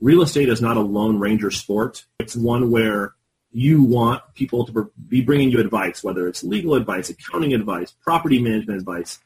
real 0.00 0.22
estate 0.22 0.48
is 0.48 0.60
not 0.60 0.76
a 0.76 0.80
lone 0.80 1.18
ranger 1.18 1.50
sport. 1.50 2.04
It's 2.18 2.36
one 2.36 2.70
where 2.70 3.14
you 3.50 3.82
want 3.82 4.22
people 4.34 4.66
to 4.66 4.90
be 5.08 5.22
bringing 5.22 5.50
you 5.50 5.60
advice, 5.60 6.04
whether 6.04 6.28
it's 6.28 6.44
legal 6.44 6.74
advice, 6.74 7.10
accounting 7.10 7.54
advice, 7.54 7.92
property 8.02 8.40
management 8.40 8.78
advice. 8.78 9.18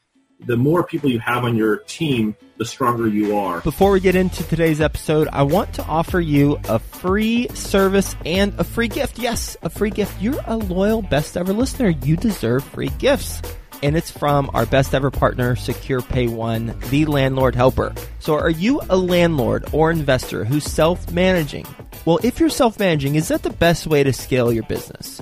The 0.45 0.57
more 0.57 0.83
people 0.83 1.09
you 1.09 1.19
have 1.19 1.45
on 1.45 1.55
your 1.55 1.77
team, 1.77 2.35
the 2.57 2.65
stronger 2.65 3.07
you 3.07 3.37
are. 3.37 3.61
Before 3.61 3.91
we 3.91 3.99
get 3.99 4.15
into 4.15 4.43
today's 4.43 4.81
episode, 4.81 5.27
I 5.31 5.43
want 5.43 5.73
to 5.75 5.85
offer 5.85 6.19
you 6.19 6.59
a 6.67 6.79
free 6.79 7.47
service 7.49 8.15
and 8.25 8.53
a 8.59 8.63
free 8.63 8.87
gift. 8.87 9.19
Yes, 9.19 9.55
a 9.61 9.69
free 9.69 9.89
gift. 9.89 10.21
You're 10.21 10.41
a 10.45 10.57
loyal 10.57 11.01
best 11.01 11.37
ever 11.37 11.53
listener. 11.53 11.89
You 11.89 12.17
deserve 12.17 12.63
free 12.63 12.89
gifts 12.97 13.41
and 13.83 13.97
it's 13.97 14.09
from 14.09 14.49
our 14.53 14.65
best 14.65 14.95
ever 14.95 15.11
partner, 15.11 15.55
Secure 15.55 16.01
Pay 16.01 16.27
One, 16.27 16.75
the 16.89 17.05
landlord 17.05 17.53
helper. 17.53 17.93
So 18.19 18.33
are 18.33 18.49
you 18.49 18.81
a 18.89 18.97
landlord 18.97 19.65
or 19.73 19.91
investor 19.91 20.45
who's 20.45 20.63
self-managing? 20.63 21.67
Well, 22.05 22.19
if 22.23 22.39
you're 22.39 22.49
self-managing, 22.49 23.15
is 23.15 23.27
that 23.27 23.43
the 23.43 23.49
best 23.49 23.85
way 23.85 24.03
to 24.03 24.13
scale 24.13 24.51
your 24.51 24.63
business? 24.63 25.21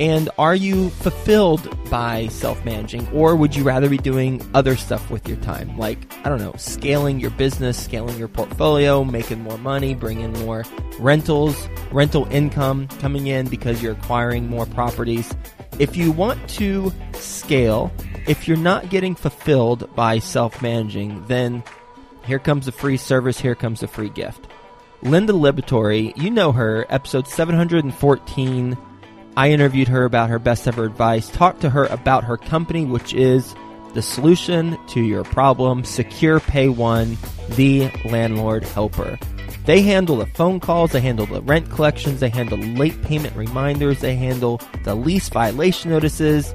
And 0.00 0.30
are 0.38 0.54
you 0.54 0.88
fulfilled 0.90 1.76
by 1.90 2.28
self-managing 2.28 3.06
or 3.12 3.36
would 3.36 3.54
you 3.54 3.62
rather 3.62 3.88
be 3.88 3.98
doing 3.98 4.40
other 4.54 4.74
stuff 4.74 5.10
with 5.10 5.28
your 5.28 5.36
time? 5.38 5.76
Like, 5.76 5.98
I 6.24 6.30
don't 6.30 6.40
know, 6.40 6.54
scaling 6.56 7.20
your 7.20 7.30
business, 7.32 7.78
scaling 7.82 8.18
your 8.18 8.28
portfolio, 8.28 9.04
making 9.04 9.40
more 9.40 9.58
money, 9.58 9.94
bringing 9.94 10.32
more 10.32 10.64
rentals, 10.98 11.68
rental 11.92 12.26
income 12.30 12.88
coming 12.98 13.26
in 13.26 13.48
because 13.48 13.82
you're 13.82 13.92
acquiring 13.92 14.48
more 14.48 14.66
properties. 14.66 15.34
If 15.78 15.96
you 15.96 16.12
want 16.12 16.48
to 16.50 16.92
scale, 17.12 17.92
if 18.26 18.46
you're 18.46 18.56
not 18.56 18.90
getting 18.90 19.14
fulfilled 19.14 19.94
by 19.94 20.18
self 20.18 20.62
managing, 20.62 21.24
then 21.26 21.62
here 22.24 22.38
comes 22.38 22.68
a 22.68 22.72
free 22.72 22.96
service, 22.96 23.40
here 23.40 23.54
comes 23.54 23.82
a 23.82 23.88
free 23.88 24.10
gift. 24.10 24.46
Linda 25.02 25.32
Liberatore, 25.32 26.16
you 26.16 26.30
know 26.30 26.52
her, 26.52 26.86
episode 26.90 27.26
714. 27.26 28.76
I 29.36 29.50
interviewed 29.50 29.88
her 29.88 30.04
about 30.04 30.28
her 30.28 30.38
best 30.38 30.68
ever 30.68 30.84
advice, 30.84 31.28
talked 31.30 31.62
to 31.62 31.70
her 31.70 31.86
about 31.86 32.24
her 32.24 32.36
company, 32.36 32.84
which 32.84 33.14
is 33.14 33.54
the 33.94 34.02
solution 34.02 34.78
to 34.88 35.00
your 35.00 35.24
problem, 35.24 35.84
Secure 35.84 36.40
Pay 36.40 36.68
One, 36.68 37.16
the 37.50 37.90
landlord 38.04 38.64
helper. 38.64 39.18
They 39.64 39.82
handle 39.82 40.16
the 40.16 40.26
phone 40.26 40.60
calls, 40.60 40.92
they 40.92 41.00
handle 41.00 41.26
the 41.26 41.42
rent 41.42 41.70
collections, 41.70 42.20
they 42.20 42.28
handle 42.28 42.58
late 42.58 43.00
payment 43.02 43.36
reminders, 43.36 44.00
they 44.00 44.16
handle 44.16 44.60
the 44.84 44.94
lease 44.94 45.28
violation 45.28 45.90
notices, 45.90 46.54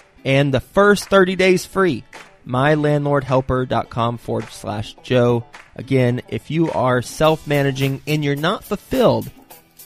and 0.25 0.53
the 0.53 0.59
first 0.59 1.09
30 1.09 1.35
days 1.35 1.65
free. 1.65 2.03
mylandlordhelper.com 2.47 4.17
forward 4.17 4.49
slash 4.49 4.95
Joe. 5.03 5.45
Again, 5.75 6.21
if 6.27 6.51
you 6.51 6.71
are 6.71 7.01
self 7.01 7.47
managing 7.47 8.01
and 8.07 8.23
you're 8.23 8.35
not 8.35 8.63
fulfilled 8.63 9.29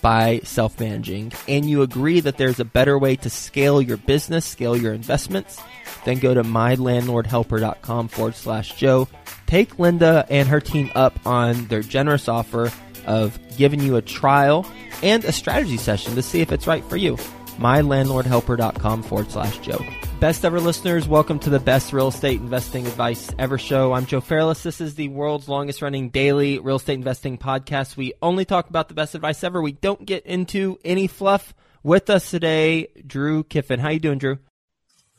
by 0.02 0.39
self 0.44 0.80
managing 0.80 1.31
and 1.47 1.69
you 1.69 1.81
agree 1.81 2.19
that 2.19 2.38
there's 2.38 2.59
a 2.59 2.66
better 2.66 2.97
way 2.97 3.16
to 3.17 3.30
scale 3.30 3.81
your 3.81 3.97
business, 3.97 4.45
scale 4.45 4.78
your 4.78 4.94
investments, 4.94 5.59
then 6.06 6.19
go 6.19 6.33
to 6.33 6.44
mylandlordhelper.com 6.44 8.07
forward 8.07 8.35
slash 8.35 8.75
Joe. 8.75 9.07
Take 9.47 9.79
Linda 9.79 10.25
and 10.29 10.47
her 10.47 10.59
team 10.59 10.91
up 10.95 11.19
on 11.25 11.66
their 11.68 11.81
generous 11.81 12.28
offer 12.28 12.72
of 13.06 13.40
giving 13.57 13.81
you 13.81 13.95
a 13.95 14.01
trial 14.01 14.66
and 15.03 15.24
a 15.25 15.31
strategy 15.31 15.78
session 15.78 16.16
to 16.16 16.22
see 16.22 16.41
if 16.41 16.51
it's 16.51 16.68
right 16.68 16.84
for 16.85 16.97
you. 16.97 17.18
mylandlordhelper.com 17.57 19.03
forward 19.03 19.31
slash 19.31 19.57
Joe. 19.59 19.79
Best 20.19 20.45
ever 20.45 20.59
listeners, 20.59 21.07
welcome 21.07 21.39
to 21.39 21.49
the 21.49 21.59
best 21.59 21.91
real 21.93 22.07
estate 22.07 22.39
investing 22.39 22.88
advice 22.88 23.31
ever 23.38 23.57
show. 23.57 23.93
I'm 23.93 24.05
Joe 24.05 24.21
Fairless. 24.21 24.63
This 24.63 24.79
is 24.81 24.95
the 24.95 25.09
world's 25.09 25.49
longest 25.49 25.81
running 25.81 26.09
daily 26.09 26.59
real 26.59 26.77
estate 26.77 26.94
investing 26.94 27.38
podcast. 27.38 27.97
We 27.97 28.13
only 28.21 28.45
talk 28.45 28.69
about 28.69 28.88
the 28.88 28.94
best 28.94 29.13
advice 29.15 29.44
ever. 29.44 29.61
We 29.61 29.73
don't 29.73 30.05
get 30.05 30.25
into 30.25 30.79
any 30.85 31.07
fluff. 31.07 31.53
With 31.83 32.09
us 32.09 32.31
today, 32.31 32.88
Drew 33.05 33.44
Kiffin. 33.44 33.79
How 33.79 33.89
you 33.89 33.99
doing, 33.99 34.17
Drew? 34.17 34.39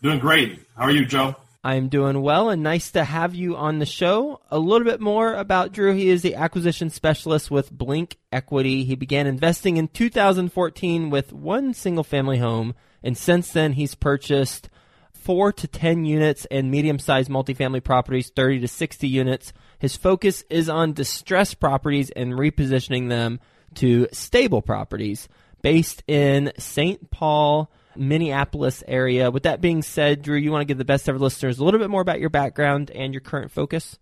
Doing 0.03 0.19
great. 0.19 0.59
How 0.77 0.83
are 0.83 0.91
you, 0.91 1.05
Joe? 1.07 1.37
I'm 1.67 1.89
doing 1.89 2.23
well 2.23 2.49
and 2.49 2.63
nice 2.63 2.93
to 2.93 3.03
have 3.03 3.35
you 3.35 3.57
on 3.57 3.81
the 3.81 3.87
show. 3.87 4.41
A 4.53 4.59
little 4.59 4.85
bit 4.85 5.01
more 5.01 5.35
about 5.35 5.73
Drew. 5.73 5.95
He 5.95 6.11
is 6.11 6.23
the 6.23 6.37
acquisition 6.37 6.91
specialist 6.91 7.51
with 7.51 7.73
Blink 7.73 8.19
Equity. 8.31 8.85
He 8.85 8.95
began 8.95 9.27
investing 9.27 9.77
in 9.77 9.89
2014 9.89 11.11
with 11.11 11.33
one 11.33 11.75
single 11.75 12.05
family 12.05 12.39
home, 12.39 12.77
and 13.03 13.19
since 13.19 13.51
then 13.51 13.73
he's 13.73 13.97
purchased 13.97 14.69
four 15.13 15.53
to 15.55 15.67
10 15.67 16.05
units 16.05 16.47
and 16.53 16.71
medium 16.71 17.01
sized 17.01 17.29
multifamily 17.29 17.83
properties, 17.83 18.31
30 18.31 18.61
to 18.61 18.69
60 18.69 19.09
units. 19.09 19.53
His 19.81 19.97
focus 19.97 20.45
is 20.49 20.69
on 20.69 20.93
distressed 20.93 21.59
properties 21.59 22.11
and 22.11 22.35
repositioning 22.35 23.09
them 23.09 23.41
to 23.75 24.07
stable 24.13 24.63
properties 24.63 25.29
based 25.63 26.05
in 26.07 26.53
St. 26.59 27.11
Paul, 27.11 27.73
Minneapolis 27.99 28.83
area. 28.87 29.31
With 29.31 29.45
that 29.45 29.61
being 29.61 29.83
said, 29.83 30.23
Drew, 30.23 30.37
you 30.37 30.53
want 30.53 30.63
to 30.63 30.67
give 30.67 30.79
the 30.79 30.85
best 30.85 31.09
ever 31.09 31.19
listeners 31.19 31.59
a 31.59 31.65
little 31.65 31.81
bit 31.81 31.91
more 31.91 32.01
about 32.01 32.21
your 32.21 32.31
background 32.31 32.91
and 32.91 33.13
your 33.13 33.21
current 33.21 33.51
focus? 33.51 33.99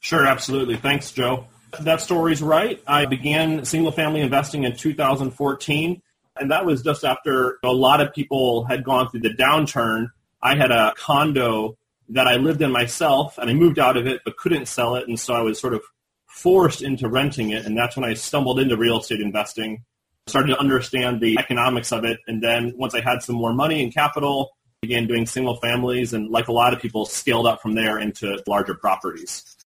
Sure, 0.00 0.26
absolutely. 0.26 0.76
Thanks, 0.76 1.10
Joe. 1.12 1.46
That 1.80 2.00
story's 2.00 2.42
right. 2.42 2.82
I 2.86 3.06
began 3.06 3.64
single 3.64 3.92
family 3.92 4.20
investing 4.20 4.64
in 4.64 4.76
2014, 4.76 6.02
and 6.36 6.50
that 6.50 6.64
was 6.64 6.82
just 6.82 7.04
after 7.04 7.58
a 7.62 7.72
lot 7.72 8.00
of 8.00 8.14
people 8.14 8.64
had 8.64 8.84
gone 8.84 9.10
through 9.10 9.20
the 9.20 9.34
downturn. 9.34 10.08
I 10.40 10.54
had 10.56 10.70
a 10.70 10.94
condo 10.96 11.76
that 12.10 12.26
I 12.26 12.36
lived 12.36 12.62
in 12.62 12.70
myself, 12.72 13.36
and 13.38 13.50
I 13.50 13.54
moved 13.54 13.78
out 13.78 13.96
of 13.96 14.06
it 14.06 14.22
but 14.24 14.36
couldn't 14.36 14.66
sell 14.66 14.94
it, 14.96 15.08
and 15.08 15.18
so 15.20 15.34
I 15.34 15.42
was 15.42 15.58
sort 15.58 15.74
of 15.74 15.82
forced 16.26 16.82
into 16.82 17.08
renting 17.08 17.50
it, 17.50 17.66
and 17.66 17.76
that's 17.76 17.96
when 17.96 18.04
I 18.04 18.14
stumbled 18.14 18.60
into 18.60 18.76
real 18.76 19.00
estate 19.00 19.20
investing 19.20 19.84
started 20.28 20.48
to 20.48 20.58
understand 20.58 21.20
the 21.20 21.38
economics 21.38 21.92
of 21.92 22.04
it. 22.04 22.18
And 22.26 22.42
then 22.42 22.74
once 22.76 22.94
I 22.94 23.00
had 23.00 23.22
some 23.22 23.36
more 23.36 23.52
money 23.52 23.82
and 23.82 23.92
capital, 23.92 24.50
began 24.80 25.06
doing 25.06 25.26
single 25.26 25.56
families 25.56 26.12
and 26.12 26.30
like 26.30 26.48
a 26.48 26.52
lot 26.52 26.72
of 26.72 26.80
people 26.80 27.04
scaled 27.04 27.46
up 27.46 27.60
from 27.60 27.74
there 27.74 27.98
into 27.98 28.42
larger 28.46 28.74
properties. 28.74 29.56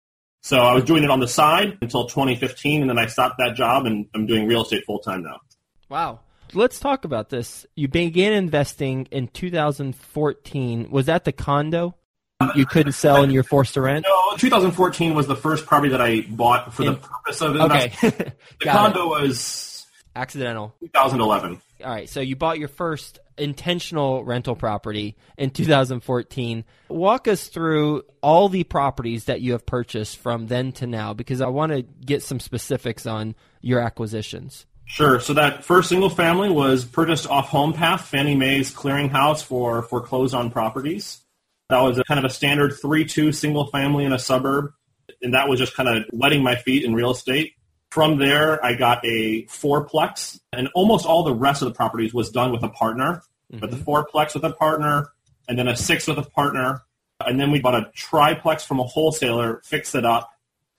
So 0.43 0.59
I 0.59 0.75
was 0.75 0.85
doing 0.85 1.05
it 1.05 1.11
on 1.11 1.21
the 1.21 1.29
side 1.29 1.79
until 1.83 2.07
2015 2.07 2.81
and 2.81 2.91
then 2.91 2.99
I 2.99 3.07
stopped 3.07 3.37
that 3.39 3.55
job 3.55 3.87
and 3.87 4.07
I'm 4.15 4.27
doing 4.27 4.49
real 4.49 4.63
estate 4.63 4.85
full 4.87 4.99
time 4.99 5.23
now. 5.23 5.41
Wow. 5.89 6.21
Let's 6.55 6.81
talk 6.81 7.05
about 7.05 7.31
this. 7.31 7.67
You 7.77 7.89
began 7.89 8.33
investing 8.33 9.07
in 9.11 9.29
2014. 9.29 10.91
Was 10.91 11.07
that 11.07 11.25
the 11.25 11.33
condo 11.33 11.95
you 12.55 12.67
couldn't 12.67 12.93
sell 12.93 13.23
and 13.23 13.33
you're 13.33 13.43
forced 13.43 13.75
to 13.75 13.81
rent? 13.81 14.05
No, 14.07 14.37
2014 14.37 15.15
was 15.15 15.27
the 15.27 15.37
first 15.37 15.67
property 15.67 15.91
that 15.91 16.01
I 16.01 16.23
bought 16.23 16.75
for 16.75 16.83
in, 16.83 16.93
the 16.93 16.99
purpose 16.99 17.41
of 17.41 17.57
investing. 17.57 18.09
Okay. 18.09 18.33
the 18.61 18.67
condo 18.67 19.15
it. 19.15 19.23
was 19.23 19.72
Accidental. 20.15 20.75
2011. 20.81 21.61
All 21.85 21.91
right, 21.91 22.09
so 22.09 22.21
you 22.21 22.37
bought 22.37 22.59
your 22.59 22.69
first 22.69 23.19
intentional 23.39 24.25
rental 24.25 24.55
property 24.55 25.17
in 25.37 25.51
2014. 25.51 26.65
Walk 26.89 27.29
us 27.29 27.49
through 27.49 28.03
all 28.23 28.49
the 28.49 28.65
properties 28.65 29.25
that 29.25 29.41
you 29.41 29.53
have 29.53 29.67
purchased 29.67 30.19
from 30.19 30.47
then 30.47 30.73
to 30.73 30.87
now 30.87 31.15
because 31.15 31.41
I 31.41 31.49
want 31.49 31.73
to 31.73 31.83
get 31.83 32.23
some 32.23 32.41
specifics 32.41 33.07
on 33.07 33.35
your 33.61 33.81
acquisitions. 33.81 34.67
Sure. 34.85 35.19
So 35.21 35.35
that 35.35 35.65
first 35.65 35.89
single 35.89 36.11
family 36.11 36.51
was 36.51 36.85
purchased 36.85 37.27
off 37.27 37.49
HomePath, 37.49 38.01
Fannie 38.01 38.37
Mae's 38.37 38.73
clearinghouse 38.75 39.43
for 39.43 39.83
foreclosed 39.83 40.35
on 40.35 40.51
properties. 40.51 41.21
That 41.71 41.81
was 41.81 41.99
a 41.99 42.05
kind 42.05 42.19
of 42.19 42.25
a 42.25 42.31
standard 42.31 42.73
3-2 42.73 43.35
single 43.35 43.69
family 43.69 44.05
in 44.05 44.13
a 44.13 44.19
suburb. 44.19 44.73
And 45.23 45.35
that 45.35 45.49
was 45.49 45.59
just 45.59 45.75
kind 45.75 45.89
of 45.89 46.05
wetting 46.13 46.43
my 46.43 46.57
feet 46.57 46.85
in 46.85 46.95
real 46.95 47.13
estate. 47.13 47.55
From 47.93 48.17
there, 48.17 48.65
I 48.65 48.73
got 48.73 49.05
a 49.05 49.45
fourplex, 49.49 50.41
and 50.51 50.71
almost 50.75 51.05
all 51.05 51.25
the 51.25 51.35
rest 51.35 51.61
of 51.61 51.69
the 51.69 51.75
properties 51.75 52.15
was 52.15 52.31
done 52.31 52.51
with 52.51 52.63
a 52.63 52.71
partner. 52.71 53.23
Mm-hmm. 53.53 53.59
But 53.59 53.71
the 53.71 53.77
mm-hmm. 53.77 53.85
fourplex 53.85 54.33
with 54.33 54.45
a 54.45 54.53
partner, 54.55 55.09
and 55.47 55.59
then 55.59 55.69
a 55.69 55.77
six 55.77 56.07
with 56.07 56.17
a 56.17 56.23
partner, 56.23 56.81
and 57.21 57.39
then 57.39 57.51
we 57.51 57.61
bought 57.61 57.75
a 57.75 57.91
triplex 57.95 58.65
from 58.65 58.81
a 58.81 58.85
wholesaler, 58.85 59.61
fix 59.67 59.95
it 59.95 60.07
up, 60.07 60.31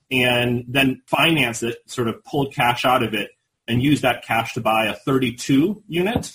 and 0.09 0.65
then 0.67 1.03
finance 1.05 1.61
it, 1.61 1.77
sort 1.85 2.07
of 2.07 2.23
pulled 2.25 2.51
cash 2.51 2.83
out 2.83 3.03
of 3.03 3.13
it, 3.13 3.29
and 3.67 3.83
use 3.83 4.01
that 4.01 4.25
cash 4.25 4.55
to 4.55 4.61
buy 4.61 4.85
a 4.85 4.95
32 4.95 5.83
unit. 5.87 6.33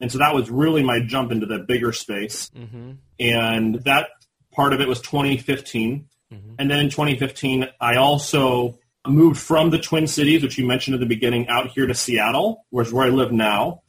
And 0.00 0.10
so 0.10 0.18
that 0.18 0.34
was 0.34 0.50
really 0.50 0.82
my 0.82 0.98
jump 1.06 1.30
into 1.30 1.46
the 1.46 1.60
bigger 1.60 1.92
space. 1.92 2.50
Mm-hmm. 2.50 2.94
And 3.20 3.76
that 3.84 4.08
part 4.50 4.72
of 4.72 4.80
it 4.80 4.88
was 4.88 5.00
2015. 5.02 6.08
Mm-hmm. 6.32 6.54
And 6.58 6.68
then 6.68 6.80
in 6.80 6.90
2015, 6.90 7.68
I 7.80 7.94
also 7.94 8.80
moved 9.10 9.38
from 9.38 9.70
the 9.70 9.78
Twin 9.78 10.06
Cities, 10.06 10.42
which 10.42 10.58
you 10.58 10.66
mentioned 10.66 10.94
at 10.94 11.00
the 11.00 11.06
beginning, 11.06 11.48
out 11.48 11.68
here 11.68 11.86
to 11.86 11.94
Seattle, 11.94 12.64
which 12.70 12.88
is 12.88 12.92
where 12.92 13.06
I 13.06 13.10
live 13.10 13.32
now. 13.32 13.82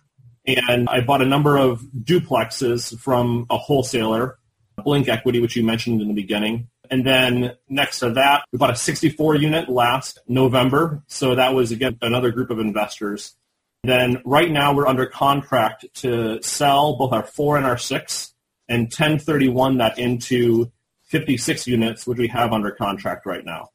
And 0.45 0.87
I 0.87 1.01
bought 1.01 1.21
a 1.21 1.25
number 1.25 1.57
of 1.57 1.81
duplexes 1.81 2.97
from 2.99 3.45
a 3.49 3.57
wholesaler, 3.57 4.37
Blink 4.83 5.09
Equity, 5.09 5.39
which 5.39 5.55
you 5.55 5.63
mentioned 5.63 6.01
in 6.01 6.07
the 6.07 6.13
beginning. 6.13 6.69
And 6.89 7.05
then 7.05 7.57
next 7.67 7.99
to 7.99 8.11
that, 8.11 8.45
we 8.51 8.57
bought 8.57 8.69
a 8.69 8.75
64 8.75 9.35
unit 9.35 9.67
last 9.67 10.19
November. 10.27 11.03
So 11.07 11.35
that 11.35 11.53
was, 11.53 11.71
again, 11.71 11.97
another 12.01 12.31
group 12.31 12.49
of 12.49 12.59
investors. 12.59 13.35
Then 13.83 14.21
right 14.25 14.49
now 14.49 14.73
we're 14.73 14.87
under 14.87 15.05
contract 15.05 15.85
to 15.95 16.41
sell 16.41 16.97
both 16.97 17.13
our 17.13 17.23
four 17.23 17.57
and 17.57 17.65
our 17.65 17.77
six 17.77 18.33
and 18.69 18.83
1031 18.83 19.77
that 19.77 19.97
into 19.99 20.71
56 21.05 21.67
units, 21.67 22.05
which 22.05 22.17
we 22.17 22.27
have 22.27 22.51
under 22.51 22.71
contract 22.71 23.25
right 23.25 23.45
now. 23.45 23.69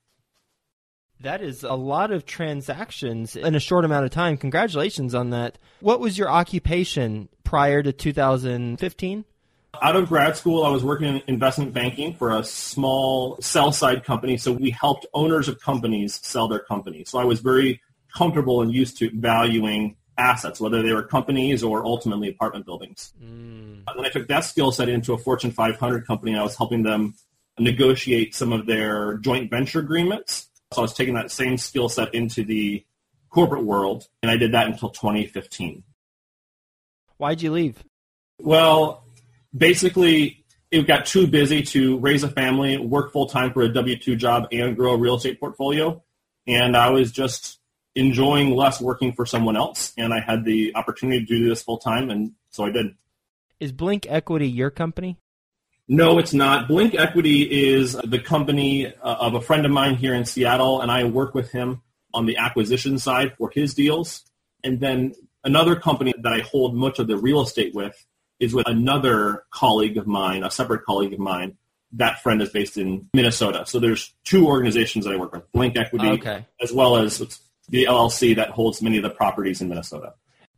That 1.22 1.40
is 1.40 1.62
a 1.62 1.74
lot 1.74 2.10
of 2.10 2.26
transactions 2.26 3.36
in 3.36 3.54
a 3.54 3.60
short 3.60 3.84
amount 3.84 4.04
of 4.04 4.10
time. 4.10 4.36
Congratulations 4.36 5.14
on 5.14 5.30
that. 5.30 5.56
What 5.78 6.00
was 6.00 6.18
your 6.18 6.28
occupation 6.28 7.28
prior 7.44 7.80
to 7.80 7.92
2015? 7.92 9.24
Out 9.80 9.96
of 9.96 10.08
grad 10.08 10.36
school, 10.36 10.64
I 10.64 10.70
was 10.70 10.82
working 10.82 11.16
in 11.16 11.22
investment 11.28 11.72
banking 11.72 12.14
for 12.14 12.36
a 12.36 12.42
small 12.42 13.40
sell 13.40 13.70
side 13.70 14.04
company. 14.04 14.36
So 14.36 14.52
we 14.52 14.70
helped 14.70 15.06
owners 15.14 15.46
of 15.46 15.60
companies 15.60 16.18
sell 16.24 16.48
their 16.48 16.58
companies. 16.58 17.10
So 17.10 17.20
I 17.20 17.24
was 17.24 17.38
very 17.38 17.80
comfortable 18.12 18.60
and 18.60 18.72
used 18.72 18.98
to 18.98 19.10
valuing 19.14 19.96
assets, 20.18 20.60
whether 20.60 20.82
they 20.82 20.92
were 20.92 21.04
companies 21.04 21.62
or 21.62 21.86
ultimately 21.86 22.30
apartment 22.30 22.66
buildings. 22.66 23.14
Mm. 23.22 23.84
And 23.86 23.96
then 23.96 24.04
I 24.04 24.08
took 24.08 24.26
that 24.26 24.40
skill 24.40 24.72
set 24.72 24.88
into 24.88 25.12
a 25.12 25.18
Fortune 25.18 25.52
500 25.52 26.04
company. 26.04 26.32
And 26.32 26.40
I 26.40 26.42
was 26.42 26.56
helping 26.56 26.82
them 26.82 27.14
negotiate 27.60 28.34
some 28.34 28.52
of 28.52 28.66
their 28.66 29.18
joint 29.18 29.50
venture 29.50 29.78
agreements 29.78 30.48
so 30.74 30.80
I 30.80 30.82
was 30.82 30.94
taking 30.94 31.14
that 31.14 31.30
same 31.30 31.56
skill 31.56 31.88
set 31.88 32.14
into 32.14 32.44
the 32.44 32.84
corporate 33.30 33.64
world, 33.64 34.08
and 34.22 34.30
I 34.30 34.36
did 34.36 34.52
that 34.52 34.66
until 34.66 34.90
2015. 34.90 35.82
Why'd 37.16 37.42
you 37.42 37.52
leave? 37.52 37.82
Well, 38.38 39.04
basically, 39.56 40.44
it 40.70 40.86
got 40.86 41.06
too 41.06 41.26
busy 41.26 41.62
to 41.62 41.98
raise 41.98 42.24
a 42.24 42.28
family, 42.28 42.78
work 42.78 43.12
full 43.12 43.26
time 43.26 43.52
for 43.52 43.62
a 43.62 43.72
W 43.72 43.96
2 43.96 44.16
job, 44.16 44.48
and 44.52 44.76
grow 44.76 44.94
a 44.94 44.96
real 44.98 45.16
estate 45.16 45.38
portfolio. 45.38 46.02
And 46.46 46.76
I 46.76 46.90
was 46.90 47.12
just 47.12 47.58
enjoying 47.94 48.56
less 48.56 48.80
working 48.80 49.12
for 49.12 49.26
someone 49.26 49.56
else, 49.56 49.92
and 49.96 50.12
I 50.12 50.20
had 50.20 50.44
the 50.44 50.74
opportunity 50.74 51.20
to 51.20 51.26
do 51.26 51.48
this 51.48 51.62
full 51.62 51.78
time, 51.78 52.10
and 52.10 52.32
so 52.50 52.64
I 52.64 52.70
did. 52.70 52.94
Is 53.60 53.70
Blink 53.70 54.06
Equity 54.08 54.48
your 54.48 54.70
company? 54.70 55.18
No, 55.88 56.18
it's 56.18 56.32
not. 56.32 56.68
Blink 56.68 56.94
Equity 56.94 57.70
is 57.70 57.92
the 57.92 58.18
company 58.18 58.86
uh, 58.86 58.90
of 59.02 59.34
a 59.34 59.40
friend 59.40 59.66
of 59.66 59.72
mine 59.72 59.96
here 59.96 60.14
in 60.14 60.24
Seattle, 60.24 60.80
and 60.80 60.90
I 60.90 61.04
work 61.04 61.34
with 61.34 61.50
him 61.50 61.82
on 62.14 62.26
the 62.26 62.36
acquisition 62.36 62.98
side 62.98 63.34
for 63.36 63.50
his 63.50 63.74
deals. 63.74 64.22
And 64.62 64.80
then 64.80 65.14
another 65.44 65.76
company 65.76 66.14
that 66.18 66.32
I 66.32 66.40
hold 66.40 66.74
much 66.74 66.98
of 66.98 67.08
the 67.08 67.16
real 67.16 67.40
estate 67.40 67.74
with 67.74 68.06
is 68.38 68.54
with 68.54 68.66
another 68.68 69.44
colleague 69.50 69.96
of 69.96 70.06
mine, 70.06 70.44
a 70.44 70.50
separate 70.50 70.84
colleague 70.84 71.12
of 71.12 71.18
mine. 71.18 71.56
That 71.92 72.22
friend 72.22 72.40
is 72.40 72.48
based 72.48 72.78
in 72.78 73.08
Minnesota. 73.12 73.64
So 73.66 73.78
there's 73.78 74.14
two 74.24 74.46
organizations 74.46 75.04
that 75.04 75.12
I 75.12 75.16
work 75.16 75.32
with, 75.32 75.50
Blink 75.52 75.76
Equity, 75.76 76.08
okay. 76.08 76.46
as 76.60 76.72
well 76.72 76.96
as 76.96 77.18
the 77.68 77.84
LLC 77.84 78.36
that 78.36 78.50
holds 78.50 78.80
many 78.82 78.96
of 78.96 79.02
the 79.02 79.10
properties 79.10 79.60
in 79.60 79.68
Minnesota. 79.68 80.14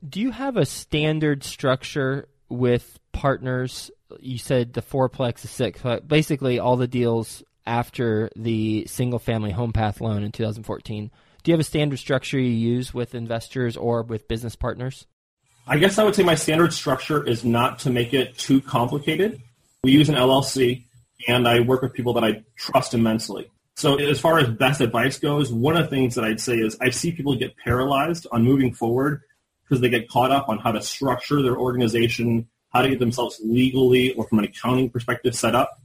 Do 0.08 0.20
you 0.20 0.30
have 0.30 0.56
a 0.56 0.66
standard 0.66 1.42
structure 1.42 2.28
with 2.48 3.00
partners 3.12 3.90
you 4.20 4.38
said 4.38 4.72
the 4.72 4.82
fourplex, 4.82 5.40
the 5.40 5.48
six, 5.48 5.80
but 5.82 6.06
basically 6.06 6.58
all 6.58 6.76
the 6.76 6.88
deals 6.88 7.42
after 7.66 8.30
the 8.36 8.86
single 8.86 9.18
family 9.18 9.52
HomePath 9.52 10.00
loan 10.00 10.22
in 10.22 10.32
2014. 10.32 11.10
Do 11.42 11.50
you 11.50 11.52
have 11.52 11.60
a 11.60 11.64
standard 11.64 11.98
structure 11.98 12.38
you 12.38 12.50
use 12.50 12.94
with 12.94 13.14
investors 13.14 13.76
or 13.76 14.02
with 14.02 14.28
business 14.28 14.56
partners? 14.56 15.06
I 15.66 15.78
guess 15.78 15.98
I 15.98 16.04
would 16.04 16.14
say 16.14 16.22
my 16.22 16.34
standard 16.34 16.72
structure 16.72 17.26
is 17.26 17.44
not 17.44 17.80
to 17.80 17.90
make 17.90 18.12
it 18.12 18.36
too 18.36 18.60
complicated. 18.60 19.40
We 19.82 19.92
use 19.92 20.08
an 20.08 20.14
LLC, 20.14 20.84
and 21.26 21.48
I 21.48 21.60
work 21.60 21.82
with 21.82 21.94
people 21.94 22.14
that 22.14 22.24
I 22.24 22.42
trust 22.56 22.94
immensely. 22.94 23.50
So 23.76 23.96
as 23.96 24.20
far 24.20 24.38
as 24.38 24.48
best 24.48 24.80
advice 24.80 25.18
goes, 25.18 25.52
one 25.52 25.76
of 25.76 25.84
the 25.84 25.90
things 25.90 26.14
that 26.14 26.24
I'd 26.24 26.40
say 26.40 26.56
is 26.58 26.76
I 26.80 26.90
see 26.90 27.12
people 27.12 27.34
get 27.34 27.56
paralyzed 27.56 28.26
on 28.30 28.44
moving 28.44 28.72
forward 28.72 29.22
because 29.64 29.80
they 29.80 29.88
get 29.88 30.08
caught 30.08 30.30
up 30.30 30.48
on 30.48 30.58
how 30.58 30.72
to 30.72 30.82
structure 30.82 31.42
their 31.42 31.56
organization 31.56 32.48
how 32.74 32.82
to 32.82 32.88
get 32.88 32.98
themselves 32.98 33.40
legally 33.42 34.12
or 34.14 34.26
from 34.26 34.40
an 34.40 34.44
accounting 34.44 34.90
perspective 34.90 35.34
set 35.34 35.54
up, 35.54 35.80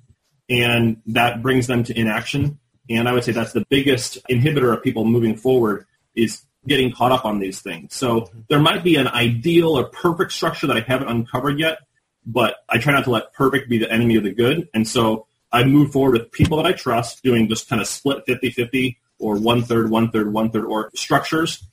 and 0.49 1.01
that 1.05 1.43
brings 1.43 1.67
them 1.67 1.83
to 1.83 1.97
inaction. 1.97 2.59
And 2.89 3.07
I 3.07 3.13
would 3.13 3.23
say 3.23 3.31
that's 3.31 3.53
the 3.53 3.65
biggest 3.69 4.17
inhibitor 4.27 4.75
of 4.75 4.83
people 4.83 5.05
moving 5.05 5.37
forward 5.37 5.85
is 6.15 6.41
getting 6.67 6.91
caught 6.91 7.11
up 7.11 7.23
on 7.23 7.39
these 7.39 7.61
things. 7.61 7.95
So 7.95 8.31
there 8.49 8.59
might 8.59 8.83
be 8.83 8.95
an 8.95 9.07
ideal 9.07 9.77
or 9.77 9.85
perfect 9.89 10.31
structure 10.31 10.65
that 10.67 10.75
I 10.75 10.81
haven't 10.81 11.07
uncovered 11.07 11.59
yet, 11.59 11.77
but 12.25 12.55
I 12.67 12.79
try 12.79 12.93
not 12.93 13.03
to 13.03 13.11
let 13.11 13.31
perfect 13.33 13.69
be 13.69 13.77
the 13.77 13.91
enemy 13.91 14.15
of 14.15 14.23
the 14.23 14.33
good. 14.33 14.67
And 14.73 14.87
so 14.87 15.27
I 15.51 15.63
move 15.63 15.91
forward 15.91 16.13
with 16.13 16.31
people 16.31 16.57
that 16.57 16.65
I 16.65 16.73
trust, 16.73 17.23
doing 17.23 17.47
just 17.47 17.69
kind 17.69 17.81
of 17.81 17.87
split 17.87 18.25
50-50 18.27 18.97
or 19.19 19.37
one-third, 19.37 19.91
one-third, 19.91 20.33
one-third 20.33 20.65
or 20.65 20.89
structures. 20.95 21.63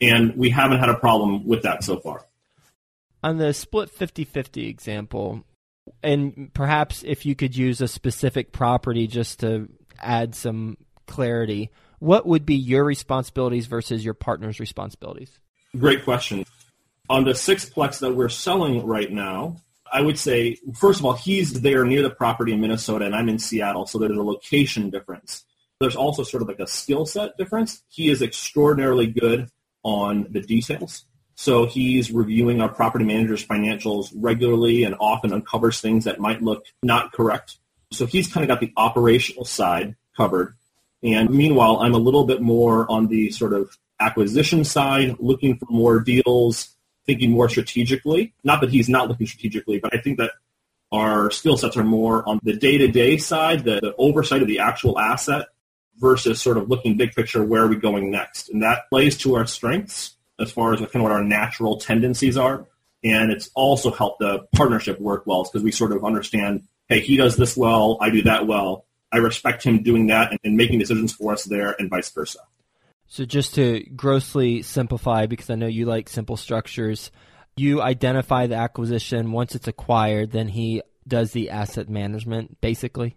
And 0.00 0.36
we 0.36 0.50
haven't 0.50 0.78
had 0.78 0.90
a 0.90 0.96
problem 0.96 1.46
with 1.46 1.62
that 1.62 1.82
so 1.82 1.98
far 1.98 2.26
on 3.26 3.38
the 3.38 3.52
split 3.52 3.90
50-50 3.92 4.68
example, 4.68 5.42
and 6.00 6.48
perhaps 6.54 7.02
if 7.04 7.26
you 7.26 7.34
could 7.34 7.56
use 7.56 7.80
a 7.80 7.88
specific 7.88 8.52
property 8.52 9.08
just 9.08 9.40
to 9.40 9.68
add 9.98 10.36
some 10.36 10.76
clarity, 11.08 11.72
what 11.98 12.24
would 12.24 12.46
be 12.46 12.54
your 12.54 12.84
responsibilities 12.84 13.66
versus 13.66 14.04
your 14.04 14.14
partner's 14.14 14.60
responsibilities? 14.60 15.40
Great 15.76 16.04
question. 16.04 16.44
On 17.10 17.24
the 17.24 17.32
sixplex 17.32 17.98
that 17.98 18.14
we're 18.14 18.28
selling 18.28 18.86
right 18.86 19.10
now, 19.10 19.56
I 19.92 20.02
would 20.02 20.20
say, 20.20 20.58
first 20.74 21.00
of 21.00 21.06
all, 21.06 21.14
he's 21.14 21.62
there 21.62 21.84
near 21.84 22.02
the 22.02 22.10
property 22.10 22.52
in 22.52 22.60
Minnesota 22.60 23.06
and 23.06 23.14
I'm 23.16 23.28
in 23.28 23.40
Seattle, 23.40 23.86
so 23.86 23.98
there's 23.98 24.16
a 24.16 24.22
location 24.22 24.88
difference. 24.90 25.44
There's 25.80 25.96
also 25.96 26.22
sort 26.22 26.42
of 26.44 26.48
like 26.48 26.60
a 26.60 26.66
skill 26.68 27.06
set 27.06 27.36
difference. 27.36 27.82
He 27.88 28.08
is 28.08 28.22
extraordinarily 28.22 29.08
good 29.08 29.48
on 29.82 30.28
the 30.30 30.40
details. 30.40 31.06
So 31.36 31.66
he's 31.66 32.10
reviewing 32.10 32.62
our 32.62 32.68
property 32.68 33.04
manager's 33.04 33.46
financials 33.46 34.10
regularly 34.16 34.84
and 34.84 34.96
often 34.98 35.34
uncovers 35.34 35.80
things 35.80 36.04
that 36.04 36.18
might 36.18 36.42
look 36.42 36.64
not 36.82 37.12
correct. 37.12 37.58
So 37.92 38.06
he's 38.06 38.32
kind 38.32 38.42
of 38.42 38.48
got 38.48 38.60
the 38.60 38.72
operational 38.76 39.44
side 39.44 39.96
covered. 40.16 40.56
And 41.02 41.28
meanwhile, 41.30 41.78
I'm 41.80 41.94
a 41.94 41.98
little 41.98 42.24
bit 42.24 42.40
more 42.40 42.90
on 42.90 43.08
the 43.08 43.30
sort 43.30 43.52
of 43.52 43.76
acquisition 44.00 44.64
side, 44.64 45.16
looking 45.18 45.58
for 45.58 45.66
more 45.68 46.00
deals, 46.00 46.74
thinking 47.04 47.32
more 47.32 47.50
strategically. 47.50 48.32
Not 48.42 48.62
that 48.62 48.70
he's 48.70 48.88
not 48.88 49.08
looking 49.08 49.26
strategically, 49.26 49.78
but 49.78 49.94
I 49.94 50.00
think 50.00 50.18
that 50.18 50.32
our 50.90 51.30
skill 51.30 51.58
sets 51.58 51.76
are 51.76 51.84
more 51.84 52.26
on 52.26 52.40
the 52.44 52.54
day-to-day 52.54 53.18
side, 53.18 53.64
the, 53.64 53.80
the 53.80 53.94
oversight 53.98 54.40
of 54.40 54.48
the 54.48 54.60
actual 54.60 54.98
asset 54.98 55.48
versus 55.98 56.40
sort 56.40 56.56
of 56.56 56.70
looking 56.70 56.96
big 56.96 57.12
picture, 57.12 57.44
where 57.44 57.62
are 57.62 57.68
we 57.68 57.76
going 57.76 58.10
next? 58.10 58.48
And 58.48 58.62
that 58.62 58.88
plays 58.88 59.18
to 59.18 59.34
our 59.34 59.46
strengths 59.46 60.15
as 60.38 60.50
far 60.50 60.72
as 60.72 60.80
kind 60.80 60.96
of 60.96 61.02
what 61.02 61.12
our 61.12 61.24
natural 61.24 61.78
tendencies 61.78 62.36
are. 62.36 62.66
And 63.04 63.30
it's 63.30 63.50
also 63.54 63.90
helped 63.90 64.18
the 64.20 64.46
partnership 64.54 65.00
work 65.00 65.26
well 65.26 65.44
because 65.44 65.62
we 65.62 65.70
sort 65.70 65.92
of 65.92 66.04
understand, 66.04 66.64
hey, 66.88 67.00
he 67.00 67.16
does 67.16 67.36
this 67.36 67.56
well, 67.56 67.98
I 68.00 68.10
do 68.10 68.22
that 68.22 68.46
well. 68.46 68.84
I 69.12 69.18
respect 69.18 69.62
him 69.62 69.82
doing 69.82 70.08
that 70.08 70.30
and, 70.30 70.40
and 70.42 70.56
making 70.56 70.78
decisions 70.78 71.12
for 71.12 71.32
us 71.32 71.44
there 71.44 71.74
and 71.78 71.88
vice 71.88 72.10
versa. 72.10 72.40
So 73.06 73.24
just 73.24 73.54
to 73.54 73.84
grossly 73.94 74.62
simplify, 74.62 75.26
because 75.26 75.48
I 75.48 75.54
know 75.54 75.68
you 75.68 75.86
like 75.86 76.08
simple 76.08 76.36
structures, 76.36 77.12
you 77.56 77.80
identify 77.80 78.46
the 78.46 78.56
acquisition. 78.56 79.32
Once 79.32 79.54
it's 79.54 79.68
acquired, 79.68 80.32
then 80.32 80.48
he 80.48 80.82
does 81.06 81.30
the 81.32 81.50
asset 81.50 81.88
management, 81.88 82.60
basically? 82.60 83.16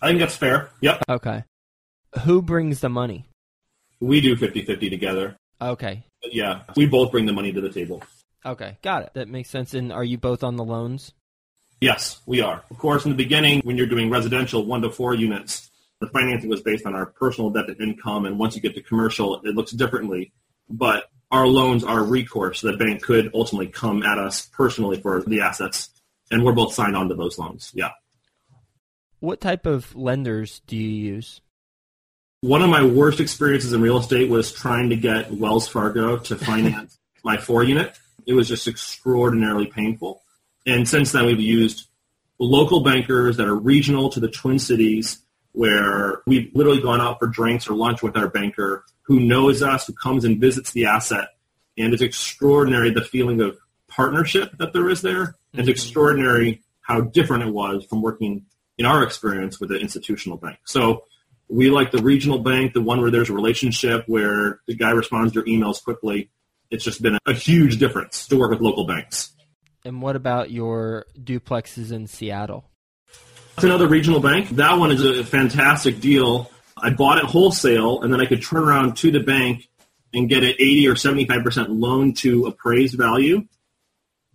I 0.00 0.08
think 0.08 0.20
that's 0.20 0.36
fair. 0.36 0.70
Yep. 0.80 1.02
Okay. 1.08 1.44
Who 2.24 2.40
brings 2.40 2.80
the 2.80 2.88
money? 2.88 3.28
We 4.00 4.20
do 4.20 4.36
50-50 4.36 4.88
together. 4.88 5.36
Okay. 5.60 6.04
Yeah, 6.30 6.62
we 6.76 6.86
both 6.86 7.10
bring 7.10 7.26
the 7.26 7.32
money 7.32 7.52
to 7.52 7.60
the 7.60 7.70
table. 7.70 8.02
Okay, 8.44 8.78
got 8.82 9.02
it. 9.02 9.10
That 9.14 9.28
makes 9.28 9.50
sense. 9.50 9.74
And 9.74 9.92
are 9.92 10.04
you 10.04 10.18
both 10.18 10.42
on 10.42 10.56
the 10.56 10.64
loans? 10.64 11.12
Yes, 11.80 12.20
we 12.26 12.40
are. 12.40 12.62
Of 12.70 12.78
course, 12.78 13.04
in 13.04 13.10
the 13.10 13.16
beginning, 13.16 13.60
when 13.60 13.76
you're 13.76 13.86
doing 13.86 14.10
residential 14.10 14.64
one 14.64 14.82
to 14.82 14.90
four 14.90 15.14
units, 15.14 15.70
the 16.00 16.08
financing 16.08 16.48
was 16.50 16.62
based 16.62 16.86
on 16.86 16.94
our 16.94 17.06
personal 17.06 17.50
debt 17.50 17.66
to 17.66 17.76
income, 17.82 18.24
and 18.26 18.38
once 18.38 18.54
you 18.54 18.62
get 18.62 18.74
to 18.74 18.82
commercial, 18.82 19.40
it 19.42 19.54
looks 19.54 19.72
differently. 19.72 20.32
But 20.68 21.10
our 21.30 21.46
loans 21.46 21.84
are 21.84 22.02
recourse. 22.02 22.60
The 22.60 22.76
bank 22.76 23.02
could 23.02 23.30
ultimately 23.34 23.68
come 23.68 24.02
at 24.02 24.18
us 24.18 24.46
personally 24.46 25.00
for 25.00 25.22
the 25.22 25.40
assets, 25.40 25.90
and 26.30 26.44
we're 26.44 26.52
both 26.52 26.74
signed 26.74 26.96
on 26.96 27.08
to 27.08 27.14
those 27.14 27.38
loans. 27.38 27.70
Yeah. 27.74 27.90
What 29.20 29.40
type 29.40 29.66
of 29.66 29.94
lenders 29.96 30.60
do 30.66 30.76
you 30.76 31.12
use? 31.14 31.40
One 32.40 32.62
of 32.62 32.70
my 32.70 32.84
worst 32.84 33.18
experiences 33.18 33.72
in 33.72 33.80
real 33.80 33.98
estate 33.98 34.30
was 34.30 34.52
trying 34.52 34.90
to 34.90 34.96
get 34.96 35.32
Wells 35.32 35.66
Fargo 35.66 36.18
to 36.18 36.36
finance 36.36 36.96
my 37.24 37.36
four 37.36 37.64
unit. 37.64 37.98
It 38.26 38.34
was 38.34 38.46
just 38.46 38.68
extraordinarily 38.68 39.66
painful. 39.66 40.22
And 40.64 40.88
since 40.88 41.10
then, 41.10 41.26
we've 41.26 41.40
used 41.40 41.88
local 42.38 42.84
bankers 42.84 43.38
that 43.38 43.48
are 43.48 43.56
regional 43.56 44.08
to 44.10 44.20
the 44.20 44.28
Twin 44.28 44.60
Cities 44.60 45.18
where 45.50 46.22
we've 46.26 46.54
literally 46.54 46.80
gone 46.80 47.00
out 47.00 47.18
for 47.18 47.26
drinks 47.26 47.68
or 47.68 47.74
lunch 47.74 48.02
with 48.02 48.16
our 48.16 48.28
banker 48.28 48.84
who 49.02 49.18
knows 49.18 49.60
us, 49.60 49.88
who 49.88 49.92
comes 49.92 50.24
and 50.24 50.40
visits 50.40 50.70
the 50.70 50.86
asset. 50.86 51.30
And 51.76 51.92
it's 51.92 52.02
extraordinary 52.02 52.90
the 52.90 53.02
feeling 53.02 53.40
of 53.40 53.58
partnership 53.88 54.52
that 54.58 54.72
there 54.72 54.88
is 54.88 55.02
there. 55.02 55.24
Mm-hmm. 55.24 55.60
It's 55.60 55.68
extraordinary 55.68 56.62
how 56.82 57.00
different 57.00 57.42
it 57.42 57.52
was 57.52 57.84
from 57.86 58.00
working 58.00 58.46
in 58.76 58.86
our 58.86 59.02
experience 59.02 59.58
with 59.58 59.72
an 59.72 59.78
institutional 59.78 60.38
bank. 60.38 60.58
So 60.64 61.04
we 61.48 61.70
like 61.70 61.90
the 61.90 62.02
regional 62.02 62.38
bank, 62.38 62.74
the 62.74 62.82
one 62.82 63.00
where 63.00 63.10
there's 63.10 63.30
a 63.30 63.32
relationship 63.32 64.04
where 64.06 64.60
the 64.66 64.74
guy 64.74 64.90
responds 64.90 65.32
to 65.32 65.40
your 65.40 65.46
emails 65.46 65.82
quickly. 65.82 66.30
It's 66.70 66.84
just 66.84 67.00
been 67.00 67.18
a 67.26 67.32
huge 67.32 67.78
difference 67.78 68.26
to 68.28 68.38
work 68.38 68.50
with 68.50 68.60
local 68.60 68.86
banks. 68.86 69.32
And 69.84 70.02
what 70.02 70.16
about 70.16 70.50
your 70.50 71.06
duplexes 71.18 71.92
in 71.92 72.06
Seattle? 72.06 72.64
It's 73.56 73.64
another 73.64 73.88
regional 73.88 74.20
bank. 74.20 74.50
That 74.50 74.78
one 74.78 74.92
is 74.92 75.04
a 75.04 75.24
fantastic 75.24 76.00
deal. 76.00 76.50
I 76.76 76.90
bought 76.90 77.18
it 77.18 77.24
wholesale, 77.24 78.02
and 78.02 78.12
then 78.12 78.20
I 78.20 78.26
could 78.26 78.42
turn 78.42 78.62
around 78.62 78.96
to 78.98 79.10
the 79.10 79.20
bank 79.20 79.68
and 80.12 80.28
get 80.28 80.44
an 80.44 80.50
80 80.58 80.88
or 80.88 80.94
75% 80.94 81.66
loan 81.68 82.12
to 82.14 82.46
appraised 82.46 82.96
value. 82.96 83.46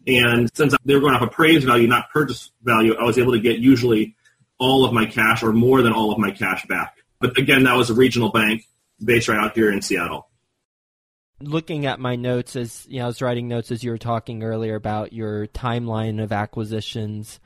And 0.05 0.50
since 0.53 0.75
they 0.84 0.96
were 0.96 1.01
going 1.01 1.15
off 1.15 1.22
appraised 1.22 1.65
value, 1.65 1.88
not 1.88 2.10
purchase 2.12 2.51
value, 2.62 2.96
I 2.96 3.03
was 3.03 3.17
able 3.17 3.34
to 3.34 3.39
get 3.39 3.60
usually 3.60 4.15
all 4.58 4.86
of 4.86 4.93
my 4.93 5.05
cash 5.05 5.43
or 5.43 5.53
more 5.53 5.82
than 5.82 5.93
all 5.93 6.12
of 6.12 6.17
my 6.17 6.32
cash 6.32 6.65
back. 6.65 6.98
But 7.23 7.37
again, 7.37 7.63
that 7.63 7.75
was 7.75 7.89
a 7.89 7.93
regional 7.93 8.29
bank 8.29 8.67
based 9.03 9.27
right 9.27 9.39
out 9.39 9.55
here 9.55 9.71
in 9.71 9.81
Seattle. 9.81 10.27
Looking 11.39 11.85
at 11.85 11.99
my 11.99 12.15
notes 12.15 12.55
as 12.55 12.85
you 12.87 12.99
know, 12.99 13.05
I 13.05 13.07
was 13.07 13.21
writing 13.21 13.47
notes 13.47 13.71
as 13.71 13.83
you 13.83 13.91
were 13.91 13.97
talking 13.97 14.43
earlier 14.43 14.75
about 14.75 15.13
your 15.13 15.47
timeline 15.47 16.21
of 16.21 16.31
acquisitions 16.31 17.39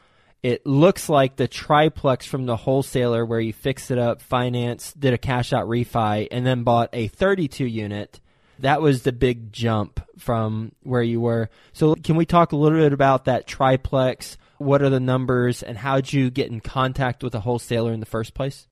it 0.43 0.65
looks 0.65 1.09
like 1.09 1.35
the 1.35 1.47
triplex 1.47 2.25
from 2.25 2.45
the 2.45 2.55
wholesaler 2.55 3.25
where 3.25 3.39
you 3.39 3.53
fixed 3.53 3.91
it 3.91 3.97
up, 3.97 4.21
finance, 4.21 4.93
did 4.93 5.13
a 5.13 5.17
cash 5.17 5.51
out 5.51 5.67
refi, 5.67 6.27
and 6.31 6.45
then 6.45 6.63
bought 6.63 6.89
a 6.93 7.07
32 7.07 7.65
unit. 7.65 8.21
That 8.59 8.81
was 8.81 9.03
the 9.03 9.11
big 9.11 9.51
jump 9.51 9.99
from 10.17 10.71
where 10.83 11.03
you 11.03 11.19
were. 11.19 11.49
So, 11.73 11.95
can 11.95 12.15
we 12.15 12.25
talk 12.25 12.51
a 12.51 12.55
little 12.55 12.79
bit 12.79 12.93
about 12.93 13.25
that 13.25 13.45
triplex? 13.45 14.37
What 14.57 14.81
are 14.81 14.89
the 14.89 14.99
numbers, 14.99 15.63
and 15.63 15.77
how'd 15.77 16.11
you 16.11 16.29
get 16.29 16.49
in 16.49 16.61
contact 16.61 17.23
with 17.23 17.35
a 17.35 17.39
wholesaler 17.39 17.91
in 17.91 17.99
the 17.99 18.05
first 18.05 18.33
place? 18.33 18.67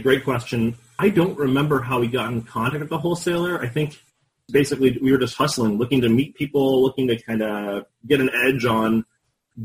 Great 0.00 0.24
question. 0.24 0.76
I 0.98 1.10
don't 1.10 1.38
remember 1.38 1.80
how 1.80 2.00
we 2.00 2.08
got 2.08 2.32
in 2.32 2.42
contact 2.42 2.80
with 2.80 2.88
the 2.88 2.98
wholesaler. 2.98 3.60
I 3.60 3.68
think 3.68 4.00
basically 4.50 4.98
we 5.00 5.12
were 5.12 5.18
just 5.18 5.36
hustling, 5.36 5.78
looking 5.78 6.00
to 6.00 6.08
meet 6.08 6.34
people, 6.34 6.82
looking 6.82 7.08
to 7.08 7.20
kind 7.20 7.42
of 7.42 7.86
get 8.06 8.20
an 8.20 8.30
edge 8.46 8.64
on 8.64 9.04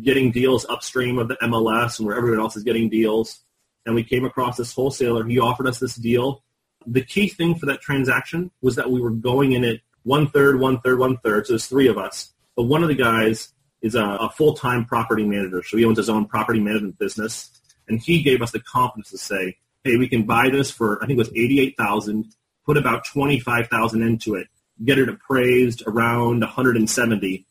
getting 0.01 0.31
deals 0.31 0.65
upstream 0.69 1.17
of 1.17 1.27
the 1.27 1.37
MLS 1.41 1.97
and 1.97 2.07
where 2.07 2.17
everyone 2.17 2.39
else 2.39 2.55
is 2.55 2.63
getting 2.63 2.89
deals. 2.89 3.39
And 3.85 3.95
we 3.95 4.03
came 4.03 4.25
across 4.25 4.57
this 4.57 4.73
wholesaler. 4.73 5.25
He 5.25 5.39
offered 5.39 5.67
us 5.67 5.79
this 5.79 5.95
deal. 5.95 6.43
The 6.85 7.03
key 7.03 7.29
thing 7.29 7.55
for 7.55 7.65
that 7.67 7.81
transaction 7.81 8.51
was 8.61 8.75
that 8.75 8.91
we 8.91 9.01
were 9.01 9.11
going 9.11 9.53
in 9.53 9.63
it 9.63 9.81
one 10.03 10.27
third, 10.27 10.59
one 10.59 10.79
third, 10.81 10.99
one 10.99 11.17
third. 11.17 11.47
So 11.47 11.53
there's 11.53 11.67
three 11.67 11.87
of 11.87 11.97
us. 11.97 12.33
But 12.55 12.63
one 12.63 12.81
of 12.81 12.89
the 12.89 12.95
guys 12.95 13.53
is 13.81 13.95
a, 13.95 14.03
a 14.03 14.29
full-time 14.29 14.85
property 14.85 15.25
manager. 15.25 15.63
So 15.63 15.77
he 15.77 15.85
owns 15.85 15.97
his 15.97 16.09
own 16.09 16.25
property 16.25 16.59
management 16.59 16.97
business. 16.97 17.49
And 17.87 17.99
he 17.99 18.23
gave 18.23 18.41
us 18.41 18.51
the 18.51 18.59
confidence 18.59 19.09
to 19.11 19.17
say, 19.17 19.57
hey, 19.87 19.97
we 19.97 20.07
can 20.07 20.23
buy 20.23 20.49
this 20.49 20.71
for, 20.71 21.01
I 21.03 21.07
think 21.07 21.17
it 21.17 21.19
was 21.19 21.31
88000 21.35 22.33
put 22.65 22.77
about 22.77 23.05
25000 23.05 24.01
into 24.01 24.35
it, 24.35 24.47
get 24.83 24.99
it 24.99 25.09
appraised 25.09 25.83
around 25.87 26.41
170 26.41 27.45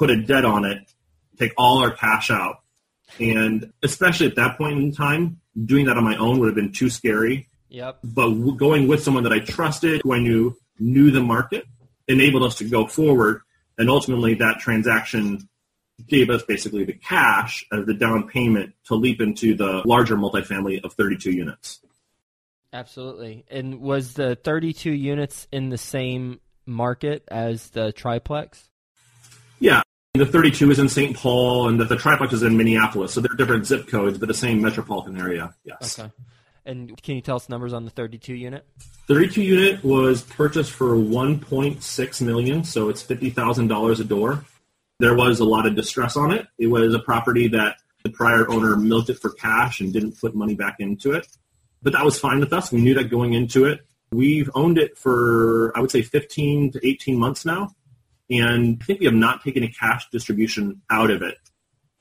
put 0.00 0.10
a 0.10 0.16
debt 0.16 0.46
on 0.46 0.64
it, 0.64 0.78
take 1.38 1.52
all 1.58 1.78
our 1.78 1.90
cash 1.90 2.30
out. 2.30 2.62
And 3.18 3.70
especially 3.82 4.28
at 4.28 4.36
that 4.36 4.56
point 4.56 4.78
in 4.78 4.92
time, 4.92 5.40
doing 5.62 5.84
that 5.86 5.98
on 5.98 6.04
my 6.04 6.16
own 6.16 6.38
would 6.38 6.46
have 6.46 6.54
been 6.54 6.72
too 6.72 6.88
scary. 6.88 7.48
Yep. 7.68 7.98
But 8.02 8.30
going 8.56 8.88
with 8.88 9.02
someone 9.02 9.24
that 9.24 9.32
I 9.32 9.40
trusted, 9.40 10.00
who 10.02 10.14
I 10.14 10.20
knew 10.20 10.56
knew 10.78 11.10
the 11.10 11.20
market, 11.20 11.66
enabled 12.08 12.44
us 12.44 12.54
to 12.56 12.64
go 12.64 12.86
forward. 12.86 13.42
And 13.76 13.90
ultimately, 13.90 14.34
that 14.36 14.58
transaction 14.58 15.49
gave 16.06 16.30
us 16.30 16.42
basically 16.42 16.84
the 16.84 16.92
cash 16.92 17.64
as 17.72 17.86
the 17.86 17.94
down 17.94 18.28
payment 18.28 18.74
to 18.84 18.94
leap 18.94 19.20
into 19.20 19.54
the 19.54 19.82
larger 19.84 20.16
multifamily 20.16 20.82
of 20.84 20.92
32 20.94 21.30
units. 21.30 21.80
Absolutely. 22.72 23.44
And 23.50 23.80
was 23.80 24.14
the 24.14 24.36
32 24.36 24.92
units 24.92 25.48
in 25.50 25.70
the 25.70 25.78
same 25.78 26.40
market 26.66 27.24
as 27.28 27.70
the 27.70 27.92
triplex? 27.92 28.68
Yeah, 29.58 29.82
the 30.14 30.26
32 30.26 30.70
is 30.70 30.78
in 30.78 30.88
St. 30.88 31.16
Paul, 31.16 31.68
and 31.68 31.78
the, 31.78 31.84
the 31.84 31.96
triplex 31.96 32.32
is 32.32 32.42
in 32.42 32.56
Minneapolis. 32.56 33.12
So 33.12 33.20
they're 33.20 33.36
different 33.36 33.66
zip 33.66 33.88
codes, 33.88 34.18
but 34.18 34.28
the 34.28 34.34
same 34.34 34.60
metropolitan 34.60 35.18
area. 35.18 35.54
Yes. 35.64 35.98
Okay. 35.98 36.10
And 36.64 37.00
can 37.02 37.16
you 37.16 37.20
tell 37.20 37.36
us 37.36 37.48
numbers 37.48 37.72
on 37.72 37.84
the 37.84 37.90
32 37.90 38.34
unit? 38.34 38.66
32 39.08 39.42
unit 39.42 39.84
was 39.84 40.22
purchased 40.22 40.72
for 40.72 40.94
1.6 40.94 42.20
million, 42.22 42.64
so 42.64 42.88
it's 42.88 43.02
$50,000 43.02 44.00
a 44.00 44.04
door. 44.04 44.44
There 45.00 45.14
was 45.14 45.40
a 45.40 45.44
lot 45.44 45.66
of 45.66 45.74
distress 45.74 46.16
on 46.16 46.30
it. 46.30 46.46
It 46.58 46.66
was 46.66 46.94
a 46.94 46.98
property 46.98 47.48
that 47.48 47.76
the 48.02 48.10
prior 48.10 48.48
owner 48.50 48.76
milked 48.76 49.08
it 49.08 49.18
for 49.18 49.30
cash 49.30 49.80
and 49.80 49.92
didn't 49.92 50.20
put 50.20 50.34
money 50.34 50.54
back 50.54 50.76
into 50.78 51.12
it. 51.12 51.26
But 51.82 51.94
that 51.94 52.04
was 52.04 52.18
fine 52.18 52.38
with 52.38 52.52
us. 52.52 52.70
We 52.70 52.82
knew 52.82 52.94
that 52.94 53.10
going 53.10 53.32
into 53.32 53.64
it. 53.64 53.80
We've 54.12 54.50
owned 54.54 54.76
it 54.76 54.98
for, 54.98 55.72
I 55.74 55.80
would 55.80 55.90
say, 55.90 56.02
15 56.02 56.72
to 56.72 56.86
18 56.86 57.18
months 57.18 57.46
now. 57.46 57.74
And 58.28 58.78
I 58.80 58.84
think 58.84 59.00
we 59.00 59.06
have 59.06 59.14
not 59.14 59.42
taken 59.42 59.62
a 59.62 59.68
cash 59.68 60.08
distribution 60.10 60.82
out 60.90 61.10
of 61.10 61.22
it 61.22 61.38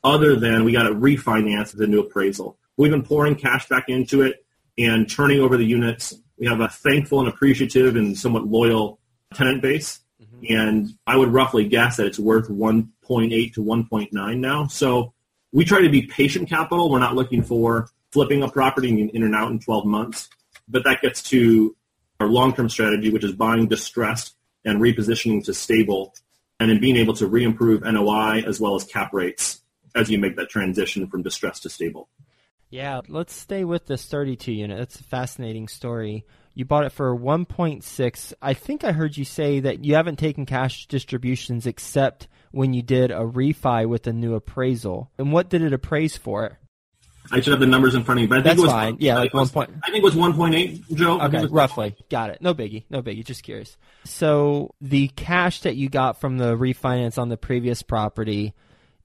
other 0.04 0.36
than 0.36 0.66
we 0.66 0.74
got 0.74 0.84
to 0.84 0.94
refinance 0.94 1.76
the 1.76 1.88
new 1.88 2.02
appraisal. 2.02 2.58
We've 2.76 2.92
been 2.92 3.04
pouring 3.04 3.36
cash 3.36 3.68
back 3.70 3.88
into 3.88 4.24
it 4.24 4.46
and 4.78 5.10
turning 5.10 5.40
over 5.40 5.56
the 5.56 5.66
units. 5.66 6.14
We 6.38 6.48
have 6.48 6.60
a 6.60 6.68
thankful 6.68 7.20
and 7.20 7.30
appreciative 7.30 7.96
and 7.96 8.18
somewhat 8.18 8.46
loyal 8.46 9.00
tenant 9.34 9.62
base. 9.62 10.02
And 10.48 10.90
I 11.08 11.18
would 11.18 11.30
roughly 11.30 11.68
guess 11.68 11.98
that 11.98 12.06
it's 12.08 12.20
worth 12.20 12.50
1.8 12.50 13.54
to 13.54 13.64
1.9 13.64 14.38
now. 14.38 14.68
So 14.68 15.14
we 15.52 15.66
try 15.66 15.82
to 15.82 15.90
be 15.90 16.04
patient 16.04 16.50
capital. 16.50 16.90
We're 16.90 17.00
not 17.00 17.16
looking 17.16 17.44
for 17.44 17.90
flipping 18.12 18.44
a 18.44 18.50
property 18.50 19.10
in 19.14 19.24
and 19.24 19.36
out 19.36 19.52
in 19.52 19.60
12 19.60 19.86
months. 19.86 20.30
But 20.68 20.84
that 20.84 21.02
gets 21.02 21.24
to 21.24 21.76
our 22.20 22.28
long-term 22.28 22.70
strategy, 22.70 23.10
which 23.10 23.24
is 23.24 23.34
buying 23.34 23.68
distressed 23.68 24.36
and 24.66 24.80
repositioning 24.80 25.44
to 25.46 25.54
stable, 25.54 26.14
and 26.60 26.70
in 26.70 26.80
being 26.80 26.98
able 26.98 27.14
to 27.14 27.28
re-improve 27.28 27.82
NOI 27.82 28.44
as 28.46 28.60
well 28.60 28.76
as 28.76 28.84
cap 28.84 29.14
rates 29.14 29.62
as 29.96 30.10
you 30.10 30.20
make 30.20 30.36
that 30.36 30.50
transition 30.50 31.08
from 31.08 31.24
distressed 31.24 31.64
to 31.64 31.70
stable. 31.70 32.10
Yeah, 32.70 33.02
let's 33.08 33.34
stay 33.34 33.64
with 33.64 33.88
this 33.88 34.06
32 34.06 34.52
unit. 34.52 34.78
That's 34.78 35.00
a 35.00 35.04
fascinating 35.04 35.68
story. 35.68 36.26
You 36.60 36.66
bought 36.66 36.84
it 36.84 36.92
for 36.92 37.18
1.6. 37.18 38.34
I 38.42 38.54
think 38.54 38.84
I 38.84 38.92
heard 38.92 39.16
you 39.16 39.24
say 39.24 39.62
that 39.62 39.86
you 39.86 39.96
haven't 39.96 40.20
taken 40.20 40.46
cash 40.46 40.88
distributions 40.88 41.66
except 41.66 42.28
when 42.52 42.74
you 42.74 42.82
did 42.82 43.12
a 43.12 43.22
refi 43.22 43.88
with 43.88 44.08
a 44.08 44.12
new 44.12 44.36
appraisal. 44.36 45.10
And 45.18 45.32
what 45.32 45.48
did 45.48 45.62
it 45.62 45.72
appraise 45.72 46.18
for? 46.18 46.60
I 47.32 47.40
should 47.40 47.52
have 47.52 47.62
the 47.62 47.66
numbers 47.66 47.96
in 47.96 48.04
front 48.04 48.20
of 48.20 48.24
me, 48.24 48.28
but 48.28 48.40
I 48.40 48.42
think 48.42 48.58
That's 48.58 48.60
it 48.60 48.64
was 48.64 48.72
fine. 48.74 48.98
Yeah, 49.00 49.16
like 49.16 49.34
one 49.34 49.48
point. 49.48 49.70
I 49.86 49.90
think 49.90 50.00
it 50.00 50.04
was 50.04 50.18
one 50.18 50.34
point 50.34 50.54
eight, 50.54 50.84
Joe. 50.94 51.22
Okay, 51.22 51.46
roughly. 51.46 51.96
Got 52.10 52.32
it. 52.32 52.42
No 52.42 52.54
biggie. 52.54 52.84
No 52.90 53.02
biggie. 53.02 53.24
Just 53.24 53.44
curious. 53.44 53.78
So 54.04 54.76
the 54.82 55.08
cash 55.08 55.62
that 55.62 55.78
you 55.78 55.88
got 55.88 56.20
from 56.20 56.40
the 56.40 56.58
refinance 56.58 57.18
on 57.18 57.30
the 57.30 57.38
previous 57.38 57.84
property 57.84 58.54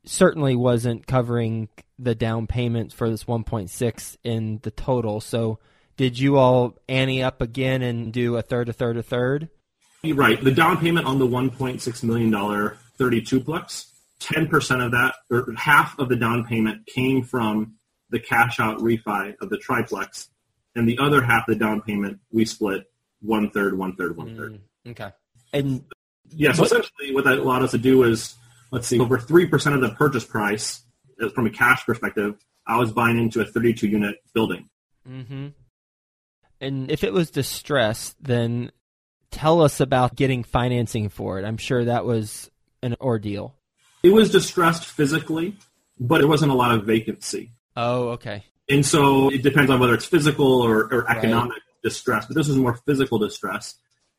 certainly 0.05 0.57
wasn't 0.57 1.07
covering 1.07 1.69
the 2.01 2.17
down 2.17 2.49
payment 2.49 2.93
for 2.93 3.09
this 3.09 3.23
1.6 3.23 4.17
in 4.25 4.59
the 4.65 4.73
total. 4.73 5.21
So 5.21 5.61
did 5.97 6.19
you 6.19 6.37
all 6.37 6.77
ante 6.89 7.23
up 7.23 7.41
again 7.41 7.83
and 7.83 8.13
do 8.13 8.37
a 8.37 8.43
third, 8.43 8.69
a 8.69 8.73
third, 8.73 8.97
a 8.97 9.03
third? 9.03 9.49
Right. 10.05 10.43
The 10.43 10.51
down 10.51 10.79
payment 10.79 11.07
on 11.07 11.19
the 11.19 11.27
1.6 11.27 12.03
million 12.03 12.31
dollar 12.31 12.77
32 12.99 13.41
plex, 13.41 13.87
10% 14.21 14.85
of 14.85 14.93
that, 14.93 15.15
or 15.31 15.53
half 15.57 15.99
of 15.99 16.09
the 16.09 16.17
down 16.17 16.45
payment 16.45 16.87
came 16.87 17.23
from 17.23 17.75
the 18.11 18.21
cash 18.21 18.61
out 18.61 18.79
refi 18.79 19.35
of 19.41 19.51
the 19.51 19.59
triplex, 19.59 20.29
and 20.75 20.89
the 20.89 20.99
other 20.99 21.23
half 21.23 21.49
of 21.49 21.59
the 21.59 21.65
down 21.65 21.81
payment 21.81 22.21
we 22.33 22.45
split 22.45 22.85
one 23.21 23.51
third, 23.51 23.77
one 23.77 23.97
third, 23.97 24.17
one 24.17 24.37
third. 24.37 24.61
Mm, 24.87 24.91
okay. 24.91 25.11
And 25.53 25.85
yeah, 26.31 26.53
so 26.53 26.63
what, 26.63 26.73
essentially 26.73 27.15
what 27.15 27.25
that 27.25 27.39
allowed 27.39 27.63
us 27.63 27.71
to 27.73 27.79
do 27.79 28.05
is, 28.05 28.35
let's 28.71 28.87
see, 28.87 29.01
over 29.01 29.19
three 29.19 29.47
percent 29.47 29.75
of 29.75 29.81
the 29.81 29.91
purchase 29.91 30.25
price, 30.25 30.83
uh, 31.23 31.31
from 31.31 31.47
a 31.47 31.51
cash 31.51 31.85
perspective, 31.87 32.37
I 32.67 32.79
was 32.79 32.93
buying 32.93 33.19
into 33.19 33.41
a 33.41 33.45
32 33.45 33.89
unit 33.89 34.17
building. 34.35 34.69
Mm-hmm. 35.09 35.49
And 36.65 36.91
if 36.91 37.05
it 37.05 37.13
was 37.13 37.31
distressed, 37.31 38.17
then 38.21 38.73
tell 39.31 39.63
us 39.63 39.81
about 39.81 40.17
getting 40.17 40.43
financing 40.43 41.09
for 41.09 41.39
it. 41.39 41.45
I'm 41.45 41.57
sure 41.57 41.85
that 41.85 42.05
was 42.05 42.51
an 42.83 42.97
ordeal. 43.01 43.55
It 44.03 44.13
was 44.13 44.31
distressed 44.31 44.85
physically, 44.85 45.57
but 45.99 46.21
it 46.21 46.27
wasn't 46.27 46.53
a 46.53 46.55
lot 46.55 46.73
of 46.73 46.85
vacancy. 46.85 47.53
Oh, 47.77 48.09
okay. 48.11 48.45
And 48.69 48.85
so 48.85 49.31
it 49.31 49.43
depends 49.43 49.71
on 49.71 49.81
whether 49.81 49.95
it's 49.95 50.07
physical 50.07 50.63
or, 50.63 50.93
or 50.93 51.11
economic 51.11 51.53
right. 51.53 51.83
distress, 51.83 52.27
but 52.27 52.37
this 52.37 52.49
is 52.49 52.57
more 52.57 52.75
physical 52.87 53.19
distress. 53.19 53.75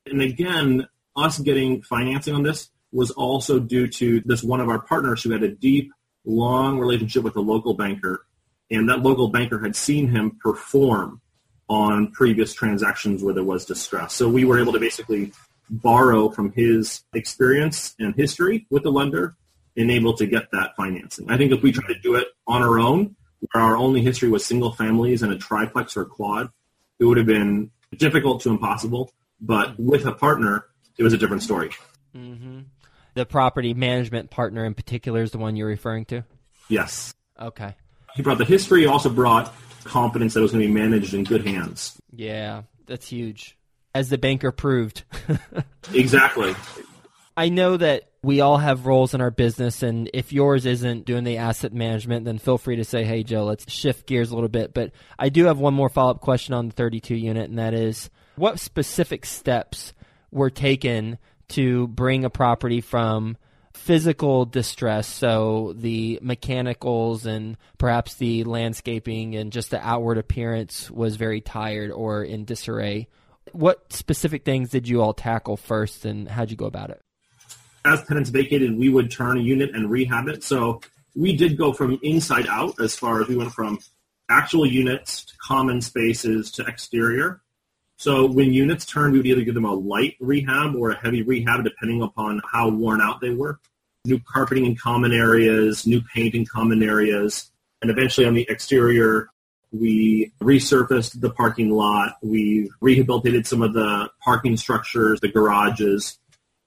And 0.05 0.21
again, 0.21 0.87
us 1.15 1.39
getting 1.39 1.81
financing 1.81 2.35
on 2.35 2.43
this 2.43 2.69
was 2.91 3.11
also 3.11 3.59
due 3.59 3.87
to 3.87 4.21
this 4.25 4.43
one 4.43 4.61
of 4.61 4.69
our 4.69 4.79
partners 4.79 5.23
who 5.23 5.31
had 5.31 5.43
a 5.43 5.49
deep, 5.49 5.91
long 6.25 6.79
relationship 6.79 7.23
with 7.23 7.35
a 7.35 7.41
local 7.41 7.73
banker 7.73 8.25
and 8.71 8.89
that 8.89 9.01
local 9.01 9.29
banker 9.29 9.59
had 9.59 9.75
seen 9.75 10.07
him 10.07 10.37
perform 10.41 11.21
on 11.67 12.11
previous 12.11 12.53
transactions 12.53 13.23
where 13.23 13.33
there 13.33 13.43
was 13.43 13.65
distress. 13.65 14.13
So 14.13 14.29
we 14.29 14.45
were 14.45 14.59
able 14.59 14.73
to 14.73 14.79
basically 14.79 15.31
borrow 15.69 16.29
from 16.29 16.51
his 16.51 17.03
experience 17.13 17.95
and 17.99 18.15
history 18.15 18.67
with 18.69 18.83
the 18.83 18.91
lender 18.91 19.35
and 19.75 19.91
able 19.91 20.13
to 20.17 20.25
get 20.25 20.51
that 20.51 20.75
financing. 20.75 21.29
I 21.29 21.37
think 21.37 21.51
if 21.51 21.61
we 21.61 21.71
tried 21.71 21.93
to 21.93 21.99
do 21.99 22.15
it 22.15 22.27
on 22.47 22.61
our 22.61 22.79
own, 22.79 23.15
where 23.51 23.63
our 23.63 23.75
only 23.75 24.01
history 24.01 24.29
was 24.29 24.45
single 24.45 24.71
families 24.71 25.21
and 25.21 25.31
a 25.31 25.37
triplex 25.37 25.97
or 25.97 26.01
a 26.01 26.05
quad, 26.05 26.49
it 26.99 27.05
would 27.05 27.17
have 27.17 27.25
been 27.25 27.71
difficult 27.97 28.41
to 28.41 28.49
impossible. 28.49 29.11
But 29.41 29.77
with 29.79 30.05
a 30.05 30.13
partner, 30.13 30.65
it 30.97 31.03
was 31.03 31.13
a 31.13 31.17
different 31.17 31.43
story. 31.43 31.71
Mm-hmm. 32.15 32.61
The 33.15 33.25
property 33.25 33.73
management 33.73 34.29
partner 34.29 34.65
in 34.65 34.73
particular 34.73 35.23
is 35.23 35.31
the 35.31 35.37
one 35.37 35.55
you're 35.55 35.67
referring 35.67 36.05
to? 36.05 36.23
Yes. 36.69 37.13
Okay. 37.39 37.75
He 38.15 38.21
brought 38.21 38.37
the 38.37 38.45
history, 38.45 38.81
he 38.81 38.87
also 38.87 39.09
brought 39.09 39.53
confidence 39.85 40.33
that 40.33 40.41
it 40.41 40.43
was 40.43 40.51
going 40.51 40.61
to 40.61 40.67
be 40.67 40.73
managed 40.73 41.13
in 41.13 41.23
good 41.23 41.45
hands. 41.45 41.97
Yeah, 42.11 42.63
that's 42.85 43.07
huge. 43.07 43.57
As 43.93 44.09
the 44.09 44.17
banker 44.17 44.51
proved. 44.51 45.03
exactly. 45.93 46.53
I 47.37 47.49
know 47.49 47.77
that 47.77 48.09
we 48.23 48.41
all 48.41 48.57
have 48.57 48.85
roles 48.85 49.13
in 49.13 49.21
our 49.21 49.31
business, 49.31 49.83
and 49.83 50.09
if 50.13 50.33
yours 50.33 50.65
isn't 50.65 51.05
doing 51.05 51.23
the 51.23 51.37
asset 51.37 51.73
management, 51.73 52.25
then 52.25 52.39
feel 52.39 52.57
free 52.57 52.77
to 52.77 52.83
say, 52.83 53.03
hey, 53.03 53.23
Joe, 53.23 53.43
let's 53.43 53.71
shift 53.71 54.07
gears 54.07 54.31
a 54.31 54.35
little 54.35 54.49
bit. 54.49 54.73
But 54.73 54.91
I 55.19 55.29
do 55.29 55.45
have 55.45 55.59
one 55.59 55.73
more 55.73 55.89
follow 55.89 56.11
up 56.11 56.21
question 56.21 56.53
on 56.53 56.67
the 56.67 56.73
32 56.73 57.15
unit, 57.15 57.49
and 57.49 57.59
that 57.59 57.73
is 57.73 58.09
what 58.35 58.59
specific 58.59 59.25
steps 59.25 59.93
were 60.31 60.49
taken 60.49 61.17
to 61.49 61.87
bring 61.87 62.25
a 62.25 62.29
property 62.29 62.81
from 62.81 63.37
physical 63.75 64.45
distress, 64.45 65.07
so 65.07 65.73
the 65.77 66.17
mechanicals 66.21 67.25
and 67.25 67.57
perhaps 67.77 68.15
the 68.15 68.43
landscaping 68.43 69.35
and 69.35 69.51
just 69.51 69.69
the 69.69 69.85
outward 69.85 70.17
appearance 70.17 70.89
was 70.89 71.17
very 71.17 71.41
tired 71.41 71.91
or 71.91 72.23
in 72.23 72.45
disarray. 72.45 73.07
What 73.51 73.93
specific 73.93 74.43
things 74.43 74.69
did 74.69 74.87
you 74.87 75.01
all 75.01 75.13
tackle 75.13 75.57
first, 75.57 76.05
and 76.05 76.27
how'd 76.27 76.49
you 76.49 76.57
go 76.57 76.65
about 76.65 76.89
it? 76.89 77.01
As 77.85 78.03
tenants 78.05 78.31
vacated, 78.31 78.75
we 78.77 78.89
would 78.89 79.11
turn 79.11 79.37
a 79.37 79.41
unit 79.41 79.75
and 79.75 79.91
rehab 79.91 80.27
it. 80.27 80.43
So 80.43 80.81
we 81.15 81.35
did 81.35 81.57
go 81.57 81.71
from 81.71 81.99
inside 82.01 82.47
out 82.47 82.79
as 82.79 82.95
far 82.95 83.21
as 83.21 83.27
we 83.27 83.35
went 83.35 83.51
from 83.51 83.79
actual 84.29 84.65
units 84.65 85.25
to 85.25 85.33
common 85.45 85.81
spaces 85.81 86.51
to 86.53 86.65
exterior. 86.65 87.41
So 87.97 88.25
when 88.25 88.53
units 88.53 88.85
turned, 88.85 89.13
we 89.13 89.19
would 89.19 89.27
either 89.27 89.43
give 89.43 89.55
them 89.55 89.65
a 89.65 89.73
light 89.73 90.15
rehab 90.19 90.75
or 90.75 90.91
a 90.91 90.97
heavy 90.97 91.21
rehab, 91.21 91.63
depending 91.63 92.01
upon 92.01 92.41
how 92.51 92.69
worn 92.69 93.01
out 93.01 93.21
they 93.21 93.29
were 93.29 93.59
new 94.05 94.19
carpeting 94.19 94.65
in 94.65 94.75
common 94.75 95.11
areas, 95.11 95.85
new 95.85 96.01
paint 96.01 96.35
in 96.35 96.45
common 96.45 96.83
areas, 96.83 97.51
and 97.81 97.91
eventually 97.91 98.25
on 98.25 98.33
the 98.33 98.45
exterior, 98.49 99.29
we 99.71 100.31
resurfaced 100.41 101.19
the 101.19 101.29
parking 101.29 101.71
lot. 101.71 102.15
We 102.21 102.71
rehabilitated 102.79 103.45
some 103.45 103.61
of 103.61 103.73
the 103.73 104.09
parking 104.21 104.55
structures, 104.57 105.19
the 105.19 105.27
garages, 105.27 106.17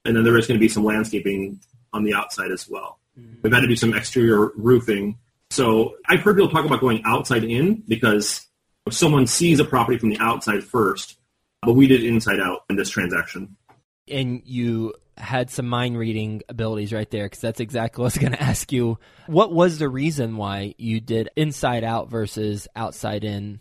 and 0.04 0.16
then 0.16 0.24
there 0.24 0.36
is 0.36 0.46
going 0.46 0.58
to 0.58 0.62
be 0.62 0.68
some 0.68 0.84
landscaping 0.84 1.60
on 1.92 2.04
the 2.04 2.14
outside 2.14 2.50
as 2.50 2.68
well. 2.68 2.98
Mm-hmm. 3.18 3.36
We've 3.42 3.52
had 3.52 3.60
to 3.60 3.66
do 3.66 3.76
some 3.76 3.94
exterior 3.94 4.50
roofing. 4.56 5.18
So 5.50 5.96
I've 6.06 6.20
heard 6.20 6.36
people 6.36 6.50
talk 6.50 6.66
about 6.66 6.80
going 6.80 7.02
outside 7.06 7.44
in 7.44 7.82
because 7.88 8.46
if 8.86 8.92
someone 8.92 9.26
sees 9.26 9.60
a 9.60 9.64
property 9.64 9.96
from 9.96 10.10
the 10.10 10.18
outside 10.18 10.64
first, 10.64 11.17
but 11.62 11.74
we 11.74 11.86
did 11.86 12.04
inside 12.04 12.40
out 12.40 12.64
in 12.70 12.76
this 12.76 12.90
transaction. 12.90 13.56
And 14.08 14.42
you 14.44 14.94
had 15.16 15.50
some 15.50 15.66
mind 15.66 15.98
reading 15.98 16.42
abilities 16.48 16.92
right 16.92 17.10
there 17.10 17.26
because 17.26 17.40
that's 17.40 17.60
exactly 17.60 18.02
what 18.02 18.04
I 18.04 18.14
was 18.14 18.18
going 18.18 18.32
to 18.32 18.42
ask 18.42 18.72
you. 18.72 18.98
What 19.26 19.52
was 19.52 19.78
the 19.78 19.88
reason 19.88 20.36
why 20.36 20.74
you 20.78 21.00
did 21.00 21.30
inside 21.36 21.84
out 21.84 22.08
versus 22.08 22.68
outside 22.76 23.24
in? 23.24 23.60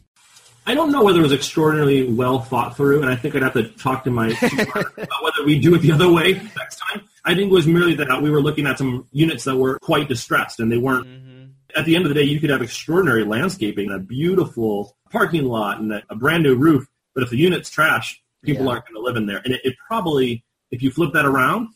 I 0.66 0.75
don't 0.75 0.92
know 0.92 1.01
whether 1.01 1.20
it 1.20 1.24
was 1.24 1.32
extraordinarily 1.32 2.12
well 2.12 2.39
thought 2.39 2.75
through, 2.75 3.01
and 3.01 3.10
I 3.10 3.16
think 3.16 3.36
I'd 3.36 3.42
have 3.42 3.54
to 3.54 3.70
talk 3.70 4.04
to 4.04 4.12
my 4.12 4.27
about 4.42 5.24
whether 5.24 5.46
we 5.46 5.60
do 5.60 5.74
it 5.75 5.80
the 5.80 5.94
other 5.94 6.12
way 6.12 6.34
next 6.34 6.77
time. 6.77 7.08
I 7.24 7.36
think 7.36 7.51
it 7.51 7.54
was 7.54 7.66
merely 7.66 7.96
that 7.96 8.22
we 8.22 8.30
were 8.30 8.42
looking 8.42 8.68
at 8.68 8.77
some 8.77 9.08
units 9.13 9.46
that 9.46 9.56
were 9.56 9.80
quite 9.80 10.10
distressed, 10.10 10.60
and 10.60 10.70
they 10.70 10.77
weren't. 10.77 11.08
Mm-hmm. 11.08 11.44
At 11.77 11.86
the 11.86 11.95
end 11.95 12.06
of 12.06 12.10
the 12.10 12.15
day, 12.15 12.24
you 12.24 12.41
could 12.41 12.50
have 12.50 12.62
extraordinary 12.62 13.24
landscaping, 13.24 13.91
a 13.91 14.00
beautiful 14.00 14.98
parking 15.10 15.45
lot, 15.45 15.80
and 15.80 16.04
a 16.10 16.15
brand 16.15 16.43
new 16.43 16.56
roof, 16.56 16.86
but 17.17 17.23
if 17.23 17.32
the 17.32 17.38
unit's 17.38 17.71
trash, 17.71 18.21
people 18.43 18.65
yeah. 18.65 18.73
aren't 18.73 18.86
going 18.86 18.93
to 18.93 19.01
live 19.01 19.15
in 19.15 19.25
there. 19.25 19.41
And 19.43 19.56
it, 19.56 19.62
it 19.63 19.73
probably 19.88 20.45
if 20.69 20.84
you 20.84 20.91
flip 20.91 21.13
that 21.13 21.25
around, 21.25 21.69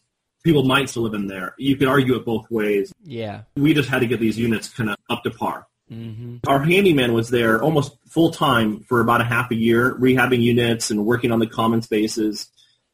people 0.44 0.66
might 0.66 0.88
still 0.88 1.02
live 1.02 1.16
in 1.16 1.26
there. 1.26 1.56
You 1.58 1.76
could 1.78 1.88
argue 1.88 2.16
it 2.16 2.26
both 2.26 2.46
ways. 2.52 2.94
Yeah. 3.04 3.42
We 3.56 3.74
just 3.74 3.90
had 3.90 4.02
to 4.02 4.06
get 4.06 4.20
these 4.20 4.38
units 4.38 4.70
kind 4.70 4.92
of 4.92 4.98
up 5.10 5.24
to 5.24 5.32
par. 5.32 5.66
Mm-hmm. 5.92 6.48
Our 6.48 6.62
handyman 6.62 7.14
was 7.14 7.32
there 7.32 7.60
almost 7.60 7.98
full 8.08 8.30
time 8.30 8.82
for 8.82 9.00
about 9.00 9.20
a 9.20 9.24
half 9.24 9.50
a 9.50 9.56
year, 9.56 9.96
rehabbing 9.96 10.44
units 10.44 10.92
and 10.92 11.08
working 11.08 11.32
on 11.32 11.40
the 11.40 11.48
common 11.48 11.82
spaces. 11.82 12.48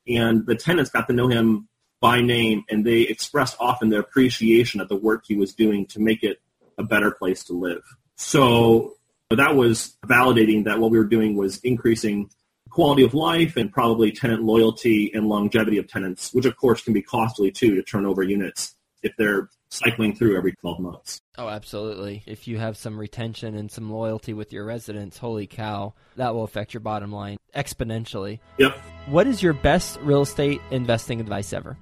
And 0.08 0.46
the 0.46 0.56
tenants 0.56 0.90
got 0.90 1.08
to 1.08 1.14
know 1.14 1.28
him 1.28 1.68
by 2.00 2.22
name, 2.22 2.64
and 2.70 2.86
they 2.86 3.02
expressed 3.02 3.58
often 3.60 3.90
their 3.90 4.00
appreciation 4.00 4.80
of 4.80 4.88
the 4.88 4.96
work 4.96 5.26
he 5.28 5.36
was 5.36 5.54
doing 5.54 5.86
to 5.88 6.00
make 6.00 6.24
it 6.24 6.40
a 6.78 6.84
better 6.84 7.12
place 7.12 7.44
to 7.46 7.54
live. 7.54 7.84
So 8.16 8.94
that 9.36 9.56
was 9.56 9.98
validating 10.06 10.64
that 10.66 10.80
what 10.80 10.92
we 10.92 10.98
were 10.98 11.04
doing 11.04 11.36
was 11.36 11.58
increasing 11.60 12.30
quality 12.70 13.04
of 13.04 13.14
life 13.14 13.58
and 13.58 13.72
probably 13.72 14.12
tenant 14.12 14.44
loyalty 14.44 15.12
and 15.14 15.28
longevity 15.28 15.78
of 15.78 15.88
tenants, 15.88 16.34
which 16.34 16.46
of 16.46 16.56
course 16.58 16.82
can 16.82 16.94
be 16.94 17.02
costly 17.02 17.52
too 17.52 17.76
to 17.76 17.84
turn 17.84 18.06
over 18.06 18.24
units 18.24 18.76
if 19.04 19.14
they're 19.18 19.50
cycling 19.70 20.16
through 20.16 20.38
every 20.38 20.54
12 20.54 20.80
months. 20.80 21.20
Oh, 21.38 21.50
absolutely. 21.50 22.24
If 22.26 22.48
you 22.48 22.58
have 22.58 22.78
some 22.78 22.98
retention 22.98 23.56
and 23.56 23.70
some 23.70 23.92
loyalty 23.92 24.34
with 24.34 24.54
your 24.54 24.66
residents, 24.66 25.18
holy 25.18 25.46
cow, 25.46 25.94
that 26.16 26.34
will 26.34 26.44
affect 26.44 26.74
your 26.74 26.82
bottom 26.82 27.12
line 27.12 27.38
exponentially. 27.56 28.40
Yep. 28.60 28.78
What 29.08 29.28
is 29.28 29.44
your 29.44 29.54
best 29.54 30.00
real 30.02 30.22
estate 30.22 30.62
investing 30.72 31.20
advice 31.20 31.52
ever? 31.52 31.78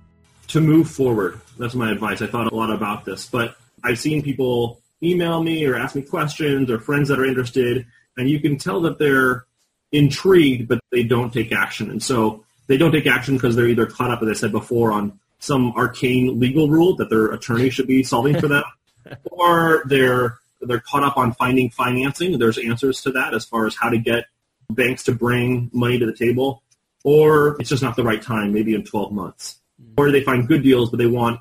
To 0.50 0.62
move 0.62 0.90
forward. 0.90 1.40
That's 1.58 1.76
my 1.76 1.92
advice. 1.92 2.22
I 2.22 2.28
thought 2.28 2.52
a 2.52 2.56
lot 2.56 2.72
about 2.72 3.06
this, 3.06 3.28
but 3.28 3.56
I've 3.84 4.00
seen 4.00 4.22
people 4.24 4.82
email 5.06 5.42
me 5.44 5.66
or 5.66 5.76
ask 5.76 5.96
me 5.96 6.02
questions 6.02 6.70
or 6.70 6.80
friends 6.80 7.10
that 7.10 7.20
are 7.20 7.26
interested, 7.26 7.86
and 8.18 8.30
you 8.30 8.40
can 8.40 8.58
tell 8.58 8.82
that 8.82 9.00
they're 9.00 9.46
intrigued, 9.92 10.68
but 10.68 10.80
they 10.92 11.04
don't 11.04 11.34
take 11.34 11.52
action. 11.52 11.90
And 11.90 12.02
so 12.02 12.44
they 12.68 12.78
don't 12.78 12.92
take 12.92 13.08
action 13.08 13.36
because 13.36 13.56
they're 13.56 13.68
either 13.68 13.86
caught 13.86 14.12
up, 14.12 14.22
as 14.22 14.30
I 14.30 14.34
said 14.34 14.52
before, 14.52 14.92
on 14.92 15.20
some 15.40 15.74
arcane 15.74 16.40
legal 16.40 16.70
rule 16.70 16.96
that 16.96 17.10
their 17.10 17.28
attorney 17.28 17.70
should 17.70 17.88
be 17.88 18.04
solving 18.04 18.40
for 18.40 18.48
them, 18.48 18.64
or 19.32 19.84
they're 19.86 20.38
they're 20.62 20.80
caught 20.80 21.04
up 21.04 21.18
on 21.18 21.34
finding 21.34 21.70
financing. 21.70 22.40
There's 22.40 22.58
answers 22.58 23.02
to 23.04 23.12
that 23.12 23.34
as 23.34 23.46
far 23.46 23.68
as 23.68 23.76
how 23.76 23.90
to 23.90 23.98
get 23.98 24.26
banks 24.70 25.04
to 25.04 25.12
bring 25.12 25.70
money 25.74 26.00
to 26.00 26.06
the 26.06 26.16
table, 26.16 26.64
or 27.04 27.56
it's 27.60 27.70
just 27.70 27.84
not 27.84 27.96
the 27.96 28.04
right 28.04 28.22
time, 28.22 28.52
maybe 28.52 28.74
in 28.74 28.84
12 28.84 29.12
months. 29.12 29.60
Mm-hmm. 29.82 29.94
Or 29.98 30.12
they 30.12 30.22
find 30.22 30.48
good 30.48 30.64
deals, 30.64 30.90
but 30.90 30.98
they 30.98 31.06
want 31.06 31.40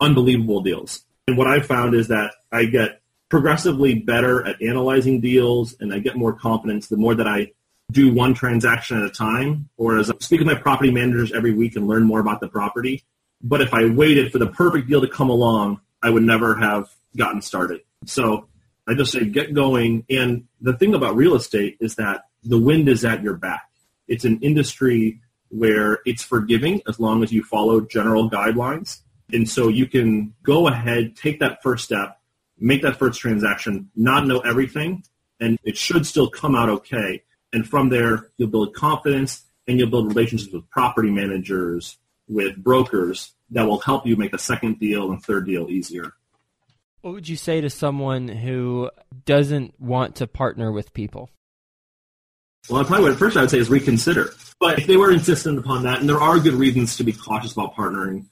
unbelievable 0.00 0.60
deals. 0.60 1.02
And 1.26 1.38
what 1.38 1.46
I've 1.46 1.66
found 1.66 1.94
is 1.94 2.08
that 2.08 2.32
I 2.52 2.66
get 2.66 3.00
progressively 3.28 3.94
better 3.94 4.46
at 4.46 4.62
analyzing 4.62 5.20
deals 5.20 5.74
and 5.80 5.92
I 5.92 5.98
get 5.98 6.16
more 6.16 6.32
confidence 6.32 6.86
the 6.86 6.96
more 6.96 7.14
that 7.14 7.26
I 7.26 7.52
do 7.90 8.12
one 8.12 8.34
transaction 8.34 8.98
at 8.98 9.04
a 9.04 9.10
time, 9.10 9.68
or 9.76 9.98
as 9.98 10.10
I 10.10 10.14
speak 10.18 10.40
with 10.40 10.48
my 10.48 10.54
property 10.54 10.90
managers 10.90 11.32
every 11.32 11.54
week 11.54 11.76
and 11.76 11.86
learn 11.86 12.02
more 12.02 12.20
about 12.20 12.40
the 12.40 12.48
property. 12.48 13.04
But 13.42 13.60
if 13.60 13.72
I 13.72 13.86
waited 13.86 14.32
for 14.32 14.38
the 14.38 14.48
perfect 14.48 14.88
deal 14.88 15.00
to 15.00 15.08
come 15.08 15.30
along, 15.30 15.80
I 16.02 16.10
would 16.10 16.24
never 16.24 16.56
have 16.56 16.88
gotten 17.16 17.42
started. 17.42 17.82
So 18.04 18.48
I 18.88 18.94
just 18.94 19.12
say 19.12 19.24
get 19.24 19.54
going. 19.54 20.04
And 20.10 20.46
the 20.60 20.72
thing 20.72 20.94
about 20.94 21.16
real 21.16 21.34
estate 21.34 21.76
is 21.80 21.96
that 21.96 22.24
the 22.42 22.58
wind 22.58 22.88
is 22.88 23.04
at 23.04 23.22
your 23.22 23.34
back. 23.34 23.68
It's 24.08 24.24
an 24.24 24.40
industry 24.40 25.20
where 25.48 26.00
it's 26.04 26.22
forgiving 26.22 26.82
as 26.88 26.98
long 26.98 27.22
as 27.22 27.32
you 27.32 27.42
follow 27.42 27.80
general 27.80 28.30
guidelines. 28.30 29.00
And 29.32 29.48
so 29.48 29.68
you 29.68 29.86
can 29.86 30.34
go 30.42 30.68
ahead, 30.68 31.16
take 31.16 31.40
that 31.40 31.62
first 31.62 31.84
step, 31.84 32.20
make 32.58 32.82
that 32.82 32.98
first 32.98 33.20
transaction, 33.20 33.90
not 33.94 34.26
know 34.26 34.40
everything, 34.40 35.04
and 35.40 35.58
it 35.64 35.76
should 35.76 36.06
still 36.06 36.28
come 36.28 36.54
out 36.54 36.68
okay. 36.68 37.22
And 37.52 37.66
from 37.66 37.88
there, 37.88 38.30
you'll 38.36 38.48
build 38.48 38.74
confidence 38.74 39.44
and 39.66 39.78
you'll 39.78 39.90
build 39.90 40.08
relationships 40.08 40.52
with 40.52 40.68
property 40.70 41.10
managers, 41.10 41.98
with 42.28 42.56
brokers 42.56 43.32
that 43.50 43.66
will 43.66 43.78
help 43.78 44.06
you 44.06 44.16
make 44.16 44.32
the 44.32 44.38
second 44.38 44.78
deal 44.78 45.10
and 45.10 45.22
third 45.22 45.46
deal 45.46 45.70
easier. 45.70 46.12
What 47.00 47.14
would 47.14 47.28
you 47.28 47.36
say 47.36 47.60
to 47.60 47.70
someone 47.70 48.26
who 48.28 48.90
doesn't 49.24 49.78
want 49.80 50.16
to 50.16 50.26
partner 50.26 50.72
with 50.72 50.92
people? 50.92 51.30
Well, 52.68 52.80
I 52.80 52.84
probably 52.84 53.10
what 53.10 53.18
first 53.18 53.36
I 53.36 53.42
would 53.42 53.50
say 53.50 53.58
is 53.58 53.70
reconsider. 53.70 54.34
But 54.58 54.80
if 54.80 54.86
they 54.86 54.96
were 54.96 55.12
insistent 55.12 55.58
upon 55.58 55.84
that, 55.84 56.00
and 56.00 56.08
there 56.08 56.20
are 56.20 56.40
good 56.40 56.54
reasons 56.54 56.96
to 56.96 57.04
be 57.04 57.12
cautious 57.12 57.52
about 57.52 57.76
partnering, 57.76 58.26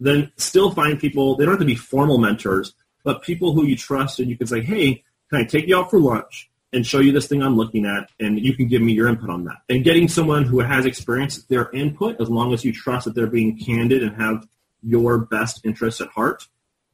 then 0.00 0.32
still 0.36 0.72
find 0.72 0.98
people, 0.98 1.36
they 1.36 1.44
don't 1.44 1.52
have 1.52 1.60
to 1.60 1.66
be 1.66 1.76
formal 1.76 2.18
mentors, 2.18 2.74
but 3.06 3.22
people 3.22 3.54
who 3.54 3.64
you 3.64 3.76
trust 3.76 4.18
and 4.18 4.28
you 4.28 4.36
can 4.36 4.48
say, 4.48 4.60
hey, 4.60 5.04
can 5.30 5.40
I 5.40 5.44
take 5.44 5.68
you 5.68 5.78
out 5.78 5.90
for 5.90 5.98
lunch? 5.98 6.50
and 6.72 6.86
show 6.86 6.98
you 6.98 7.12
this 7.12 7.28
thing 7.28 7.42
I'm 7.42 7.56
looking 7.56 7.86
at, 7.86 8.10
and 8.20 8.38
you 8.38 8.54
can 8.54 8.68
give 8.68 8.82
me 8.82 8.92
your 8.92 9.08
input 9.08 9.30
on 9.30 9.44
that. 9.44 9.58
And 9.68 9.84
getting 9.84 10.08
someone 10.08 10.44
who 10.44 10.60
has 10.60 10.84
experience, 10.84 11.42
their 11.44 11.70
input, 11.70 12.20
as 12.20 12.28
long 12.28 12.52
as 12.52 12.64
you 12.64 12.72
trust 12.72 13.06
that 13.06 13.14
they're 13.14 13.28
being 13.28 13.56
candid 13.56 14.02
and 14.02 14.20
have 14.20 14.46
your 14.82 15.16
best 15.16 15.64
interests 15.64 16.00
at 16.00 16.08
heart, 16.08 16.48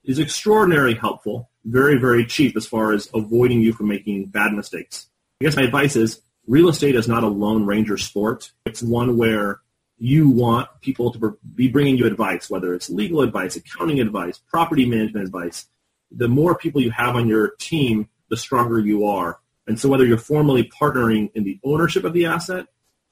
is 0.05 0.21
extraordinarily 0.21 0.95
helpful, 0.95 1.51
very, 1.65 1.99
very 1.99 2.25
cheap 2.25 2.57
as 2.57 2.67
far 2.67 2.93
as 2.93 3.09
avoiding 3.15 3.61
you 3.61 3.73
from 3.73 3.89
making 3.89 4.27
bad 4.27 4.53
mistakes. 4.53 5.09
I 5.41 5.47
guess 5.47 5.57
my 5.57 5.63
advice 5.63 5.97
is 5.97 6.21
real 6.47 6.69
estate 6.69 6.95
is 6.95 7.09
not 7.09 7.25
a 7.25 7.29
lone 7.29 7.67
ranger 7.67 7.97
sport. 7.97 8.53
It's 8.67 8.83
one 8.83 9.17
where 9.17 9.63
you 9.99 10.29
want 10.29 10.69
people 10.81 11.13
to 11.13 11.39
be 11.55 11.69
bringing 11.69 11.97
you 11.97 12.07
advice, 12.07 12.51
whether 12.51 12.75
it's 12.75 12.91
legal 12.91 13.23
advice, 13.23 13.57
accounting 13.57 14.01
advice, 14.01 14.39
property 14.49 14.85
management 14.85 15.25
advice. 15.25 15.67
The 16.15 16.29
more 16.29 16.57
people 16.57 16.81
you 16.81 16.91
have 16.91 17.17
on 17.17 17.29
your 17.29 17.53
team, 17.59 18.09
the 18.29 18.37
stronger 18.37 18.79
you 18.79 19.07
are. 19.07 19.39
And 19.67 19.79
so 19.79 19.89
whether 19.89 20.05
you're 20.05 20.19
formally 20.19 20.65
partnering 20.65 21.31
in 21.35 21.45
the 21.45 21.59
ownership 21.65 22.05
of 22.05 22.13
the 22.13 22.27
asset 22.27 22.67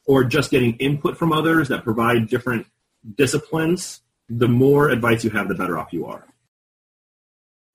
or 0.06 0.24
just 0.24 0.50
getting 0.50 0.76
input 0.76 1.16
from 1.16 1.32
others 1.32 1.68
that 1.68 1.84
provide 1.84 2.28
different 2.28 2.66
disciplines, 3.16 4.00
the 4.28 4.48
more 4.48 4.90
advice 4.90 5.24
you 5.24 5.30
have, 5.30 5.48
the 5.48 5.54
better 5.54 5.78
off 5.78 5.92
you 5.92 6.06
are. 6.06 6.26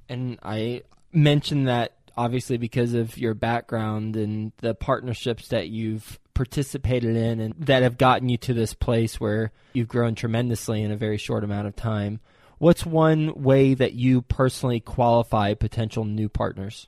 And 0.10 0.38
I 0.44 0.84
mentioned 1.12 1.68
that 1.68 1.94
obviously 2.18 2.58
because 2.58 2.94
of 2.94 3.18
your 3.18 3.34
background 3.34 4.16
and 4.16 4.52
the 4.58 4.74
partnerships 4.74 5.50
that 5.50 5.70
you've 5.70 6.20
participated 6.34 7.16
in 7.16 7.40
and 7.40 7.54
that 7.60 7.84
have 7.84 7.98
gotten 7.98 8.30
you 8.30 8.38
to 8.38 8.54
this 8.54 8.74
place 8.74 9.20
where 9.20 9.52
you've 9.74 9.88
grown 9.88 10.16
tremendously 10.16 10.82
in 10.82 10.92
a 10.92 10.98
very 10.98 11.18
short 11.18 11.44
amount 11.44 11.68
of 11.68 11.76
time. 11.76 12.20
What's 12.58 12.86
one 12.86 13.34
way 13.44 13.74
that 13.74 13.94
you 13.94 14.22
personally 14.22 14.80
qualify 14.80 15.54
potential 15.54 16.06
new 16.06 16.30
partners? 16.30 16.88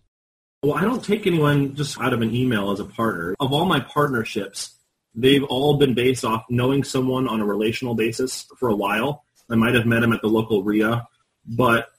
Well, 0.64 0.76
I 0.76 0.82
don't 0.82 1.04
take 1.04 1.28
anyone 1.28 1.76
just 1.76 2.00
out 2.00 2.14
of 2.14 2.22
an 2.22 2.34
email 2.34 2.72
as 2.72 2.80
a 2.80 2.86
partner. 2.86 3.36
Of 3.40 3.54
all 3.54 3.66
my 3.66 3.80
partnerships, 3.80 4.76
they've 5.14 5.44
all 5.44 5.78
been 5.78 5.94
based 5.94 6.26
off 6.26 6.46
knowing 6.50 6.84
someone 6.84 7.28
on 7.28 7.42
a 7.42 7.46
relational 7.46 7.96
basis 7.96 8.48
for 8.58 8.70
a 8.70 8.76
while. 8.76 9.26
I 9.50 9.56
might 9.56 9.76
have 9.76 9.86
met 9.86 10.04
him 10.04 10.14
at 10.14 10.22
the 10.22 10.28
local 10.28 10.64
RIA, 10.64 11.08
but 11.46 11.90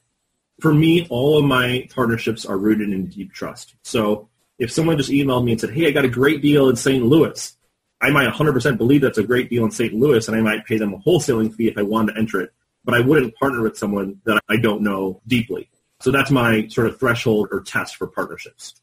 for 0.59 0.73
me, 0.73 1.07
all 1.09 1.37
of 1.37 1.45
my 1.45 1.87
partnerships 1.93 2.45
are 2.45 2.57
rooted 2.57 2.89
in 2.89 3.07
deep 3.07 3.33
trust. 3.33 3.75
So 3.83 4.29
if 4.57 4.71
someone 4.71 4.97
just 4.97 5.09
emailed 5.09 5.45
me 5.45 5.53
and 5.53 5.61
said, 5.61 5.71
hey, 5.71 5.87
I 5.87 5.91
got 5.91 6.05
a 6.05 6.09
great 6.09 6.41
deal 6.41 6.69
in 6.69 6.75
St. 6.75 7.03
Louis, 7.03 7.55
I 8.01 8.11
might 8.11 8.29
100% 8.29 8.77
believe 8.77 9.01
that's 9.01 9.17
a 9.17 9.23
great 9.23 9.49
deal 9.49 9.63
in 9.63 9.71
St. 9.71 9.93
Louis, 9.93 10.27
and 10.27 10.35
I 10.35 10.41
might 10.41 10.65
pay 10.65 10.77
them 10.77 10.93
a 10.93 10.99
wholesaling 10.99 11.53
fee 11.55 11.67
if 11.67 11.77
I 11.77 11.83
wanted 11.83 12.13
to 12.13 12.19
enter 12.19 12.41
it. 12.41 12.53
But 12.85 12.95
I 12.95 13.01
wouldn't 13.01 13.35
partner 13.35 13.61
with 13.61 13.77
someone 13.77 14.21
that 14.25 14.41
I 14.49 14.57
don't 14.57 14.81
know 14.81 15.21
deeply. 15.27 15.69
So 16.01 16.11
that's 16.11 16.31
my 16.31 16.67
sort 16.69 16.87
of 16.87 16.99
threshold 16.99 17.49
or 17.51 17.61
test 17.61 17.97
for 17.97 18.07
partnerships. 18.07 18.75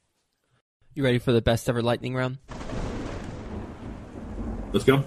You 0.94 1.04
ready 1.04 1.18
for 1.18 1.32
the 1.32 1.42
best 1.42 1.68
ever 1.68 1.82
lightning 1.82 2.14
round? 2.14 2.38
Let's 4.72 4.84
go. 4.84 5.04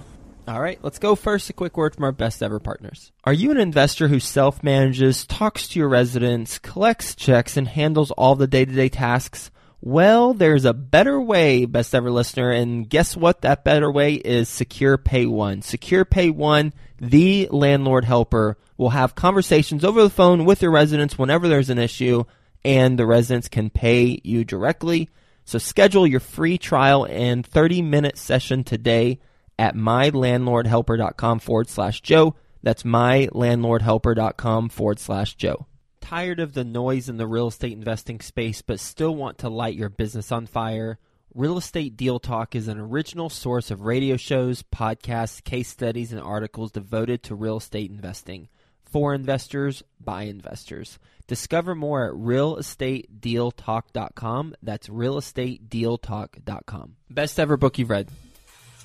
All 0.48 0.60
right, 0.60 0.80
let's 0.82 0.98
go 0.98 1.16
first. 1.16 1.50
A 1.52 1.54
quick 1.54 1.78
word 1.78 1.94
from 1.94 2.06
our 2.06 2.12
best 2.12 2.42
ever 2.42 2.60
partners. 2.60 3.12
Are 3.24 3.34
you 3.34 3.52
an 3.52 3.60
investor 3.60 4.08
who 4.08 4.20
self 4.20 4.64
manages, 4.64 5.26
talks 5.28 5.68
to 5.68 5.80
your 5.80 5.90
residents, 5.90 6.58
collects 6.58 7.14
checks, 7.14 7.56
and 7.56 7.68
handles 7.68 8.10
all 8.12 8.36
the 8.36 8.48
day 8.48 8.66
to 8.66 8.72
day 8.72 8.90
tasks? 8.90 9.52
Well, 9.82 10.34
there's 10.34 10.66
a 10.66 10.74
better 10.74 11.22
way, 11.22 11.64
best 11.66 11.96
ever 11.96 12.12
listener, 12.12 12.52
and 12.52 12.90
guess 12.90 13.16
what? 13.16 13.42
That 13.42 13.64
better 13.64 13.90
way 13.90 14.16
is 14.16 14.50
Secure 14.50 14.98
Pay 14.98 15.26
One. 15.26 15.62
Secure 15.62 16.04
Pay 16.04 16.32
One, 16.32 16.74
the 17.00 17.48
landlord 17.50 18.04
helper, 18.04 18.58
will 18.78 18.90
have 18.90 19.16
conversations 19.16 19.86
over 19.86 20.04
the 20.04 20.10
phone 20.10 20.44
with 20.44 20.62
your 20.62 20.72
residents 20.72 21.18
whenever 21.18 21.48
there's 21.48 21.70
an 21.70 21.78
issue, 21.78 22.26
and 22.66 23.00
the 23.00 23.06
residents 23.06 23.48
can 23.48 23.70
pay 23.70 24.20
you 24.24 24.44
directly. 24.44 25.10
So 25.46 25.58
schedule 25.58 26.06
your 26.06 26.20
free 26.20 26.58
trial 26.58 27.06
and 27.10 27.46
30 27.46 27.82
minute 27.82 28.18
session 28.18 28.66
today 28.66 29.20
at 29.58 29.76
mylandlordhelper.com 29.76 31.40
forward 31.40 31.70
slash 31.70 32.02
Joe. 32.02 32.36
That's 32.62 32.84
mylandlordhelper.com 32.84 34.70
forward 34.70 35.00
slash 35.00 35.36
Joe. 35.36 35.66
Tired 36.10 36.40
of 36.40 36.54
the 36.54 36.64
noise 36.64 37.08
in 37.08 37.18
the 37.18 37.28
real 37.28 37.50
estate 37.50 37.74
investing 37.74 38.20
space, 38.20 38.64
but 38.64 38.80
still 38.80 39.14
want 39.14 39.38
to 39.38 39.48
light 39.48 39.76
your 39.76 39.90
business 39.90 40.32
on 40.32 40.48
fire? 40.48 40.98
Real 41.36 41.60
Estate 41.60 41.96
Deal 41.98 42.18
Talk 42.18 42.56
is 42.56 42.68
an 42.68 42.80
original 42.80 43.30
source 43.30 43.70
of 43.70 43.82
radio 43.82 44.18
shows, 44.18 44.64
podcasts, 44.64 45.44
case 45.44 45.70
studies, 45.70 46.12
and 46.12 46.20
articles 46.20 46.72
devoted 46.72 47.22
to 47.22 47.36
real 47.36 47.58
estate 47.58 47.92
investing. 47.92 48.48
For 48.92 49.14
investors, 49.14 49.84
by 50.04 50.24
investors. 50.24 50.98
Discover 51.28 51.76
more 51.76 52.08
at 52.08 52.14
realestatedealtalk.com. 52.14 54.56
That's 54.64 54.90
realestatedealtalk.com. 54.90 56.96
Best 57.12 57.40
ever 57.40 57.56
book 57.56 57.78
you've 57.78 57.92
read. 57.92 58.10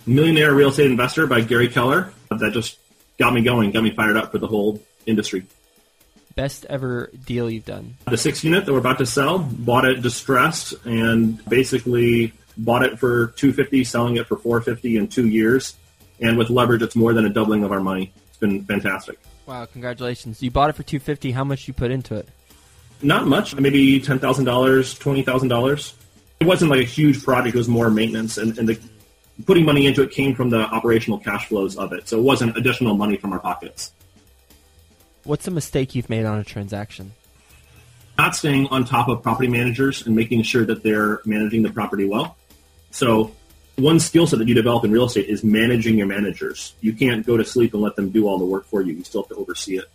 Millionaire 0.05 0.53
Real 0.53 0.69
Estate 0.69 0.91
Investor 0.91 1.27
by 1.27 1.41
Gary 1.41 1.69
Keller. 1.69 2.13
That 2.29 2.53
just 2.53 2.79
got 3.19 3.33
me 3.33 3.41
going, 3.41 3.71
got 3.71 3.83
me 3.83 3.93
fired 3.93 4.19
up 4.19 4.31
for 4.31 4.37
the 4.37 4.47
whole 4.47 4.83
industry. 5.07 5.47
Best 6.35 6.67
ever 6.67 7.11
deal 7.25 7.49
you've 7.49 7.65
done? 7.65 7.97
The 8.11 8.17
six 8.17 8.43
unit 8.43 8.67
that 8.67 8.73
we're 8.73 8.79
about 8.79 8.99
to 8.99 9.07
sell, 9.07 9.39
bought 9.39 9.85
it 9.85 10.03
distressed 10.03 10.75
and 10.85 11.45
basically 11.49 12.33
bought 12.57 12.83
it 12.83 12.99
for 12.99 13.29
250, 13.29 13.85
selling 13.85 14.17
it 14.17 14.27
for 14.27 14.37
450 14.37 14.97
in 14.97 15.09
two 15.09 15.29
years. 15.29 15.77
And 16.21 16.39
with 16.39 16.51
leverage, 16.51 16.83
it's 16.83 16.97
more 16.97 17.13
than 17.13 17.25
a 17.25 17.29
doubling 17.29 17.65
of 17.65 17.73
our 17.73 17.81
money. 17.81 18.13
It's 18.29 18.39
been 18.39 18.65
fantastic. 18.65 19.19
Wow, 19.47 19.67
congratulations. 19.67 20.43
You 20.43 20.51
bought 20.51 20.71
it 20.71 20.75
for 20.75 20.83
250. 20.83 21.33
How 21.33 21.45
much 21.45 21.69
you 21.69 21.75
put 21.75 21.91
into 21.91 22.15
it? 22.17 22.29
Not 23.03 23.27
much, 23.27 23.55
maybe 23.55 24.01
$10,000, 24.01 24.19
$20,000. 24.21 25.93
It 26.41 26.47
wasn't 26.47 26.71
like 26.71 26.81
a 26.81 26.85
huge 26.85 27.23
project. 27.23 27.55
It 27.55 27.59
was 27.59 27.69
more 27.69 27.91
maintenance. 27.91 28.39
And, 28.39 28.57
and 28.59 28.69
the 28.69 28.81
putting 29.47 29.65
money 29.65 29.87
into 29.87 30.03
it 30.03 30.11
came 30.11 30.35
from 30.35 30.51
the 30.51 30.61
operational 30.61 31.19
cash 31.19 31.47
flows 31.47 31.77
of 31.77 31.93
it. 31.93 32.09
So 32.09 32.19
it 32.19 32.23
wasn't 32.23 32.57
additional 32.57 32.97
money 32.97 33.17
from 33.17 33.33
our 33.33 33.41
pockets. 33.41 33.93
What's 35.25 35.49
a 35.49 35.51
mistake 35.51 35.95
you've 35.95 36.11
made 36.11 36.27
on 36.27 36.39
a 36.39 36.45
transaction? 36.45 37.13
Not 38.19 38.37
staying 38.37 38.69
on 38.69 38.85
top 38.85 39.09
of 39.09 39.23
property 39.23 39.49
managers 39.49 40.07
and 40.07 40.15
making 40.15 40.43
sure 40.43 40.65
that 40.67 40.83
they're 40.83 41.21
managing 41.25 41.63
the 41.63 41.71
property 41.71 42.07
well. 42.07 42.37
So 42.91 43.33
one 43.77 43.99
skill 43.99 44.27
set 44.27 44.39
that 44.39 44.47
you 44.47 44.55
develop 44.55 44.85
in 44.85 44.93
real 44.93 45.07
estate 45.07 45.29
is 45.29 45.43
managing 45.43 45.97
your 45.97 46.07
managers. 46.07 46.75
You 46.81 46.93
can't 46.93 47.27
go 47.27 47.37
to 47.37 47.45
sleep 47.45 47.73
and 47.73 47.83
let 47.83 47.97
them 47.97 48.11
do 48.11 48.29
all 48.29 48.39
the 48.39 48.45
work 48.45 48.67
for 48.67 48.83
you. 48.83 48.93
You 48.93 49.03
still 49.03 49.23
have 49.23 49.31
to 49.31 49.37
oversee 49.37 49.79
it. 49.79 49.87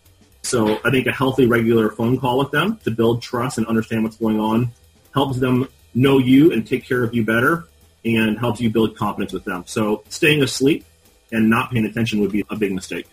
So 0.42 0.80
I 0.84 0.90
think 0.90 1.06
a 1.06 1.12
healthy, 1.12 1.46
regular 1.46 1.92
phone 1.92 2.20
call 2.20 2.40
with 2.40 2.52
them 2.52 2.78
to 2.84 2.92
build 2.92 3.22
trust 3.22 3.58
and 3.58 3.68
understand 3.68 4.04
what's 4.04 4.18
going 4.18 4.40
on 4.40 4.72
helps 5.14 5.38
them 5.38 5.70
know 5.94 6.18
you 6.18 6.52
and 6.52 6.66
take 6.68 6.86
care 6.86 7.04
of 7.04 7.14
you 7.14 7.24
better 7.24 7.66
and 8.04 8.40
helps 8.40 8.60
you 8.60 8.70
build 8.70 8.98
confidence 8.98 9.32
with 9.32 9.46
them. 9.46 9.64
So 9.68 10.04
staying 10.10 10.42
asleep 10.42 10.86
and 11.32 11.50
not 11.50 11.72
paying 11.72 11.86
attention 11.86 12.20
would 12.22 12.32
be 12.32 12.44
a 12.50 12.56
big 12.56 12.74
mistake. 12.74 13.06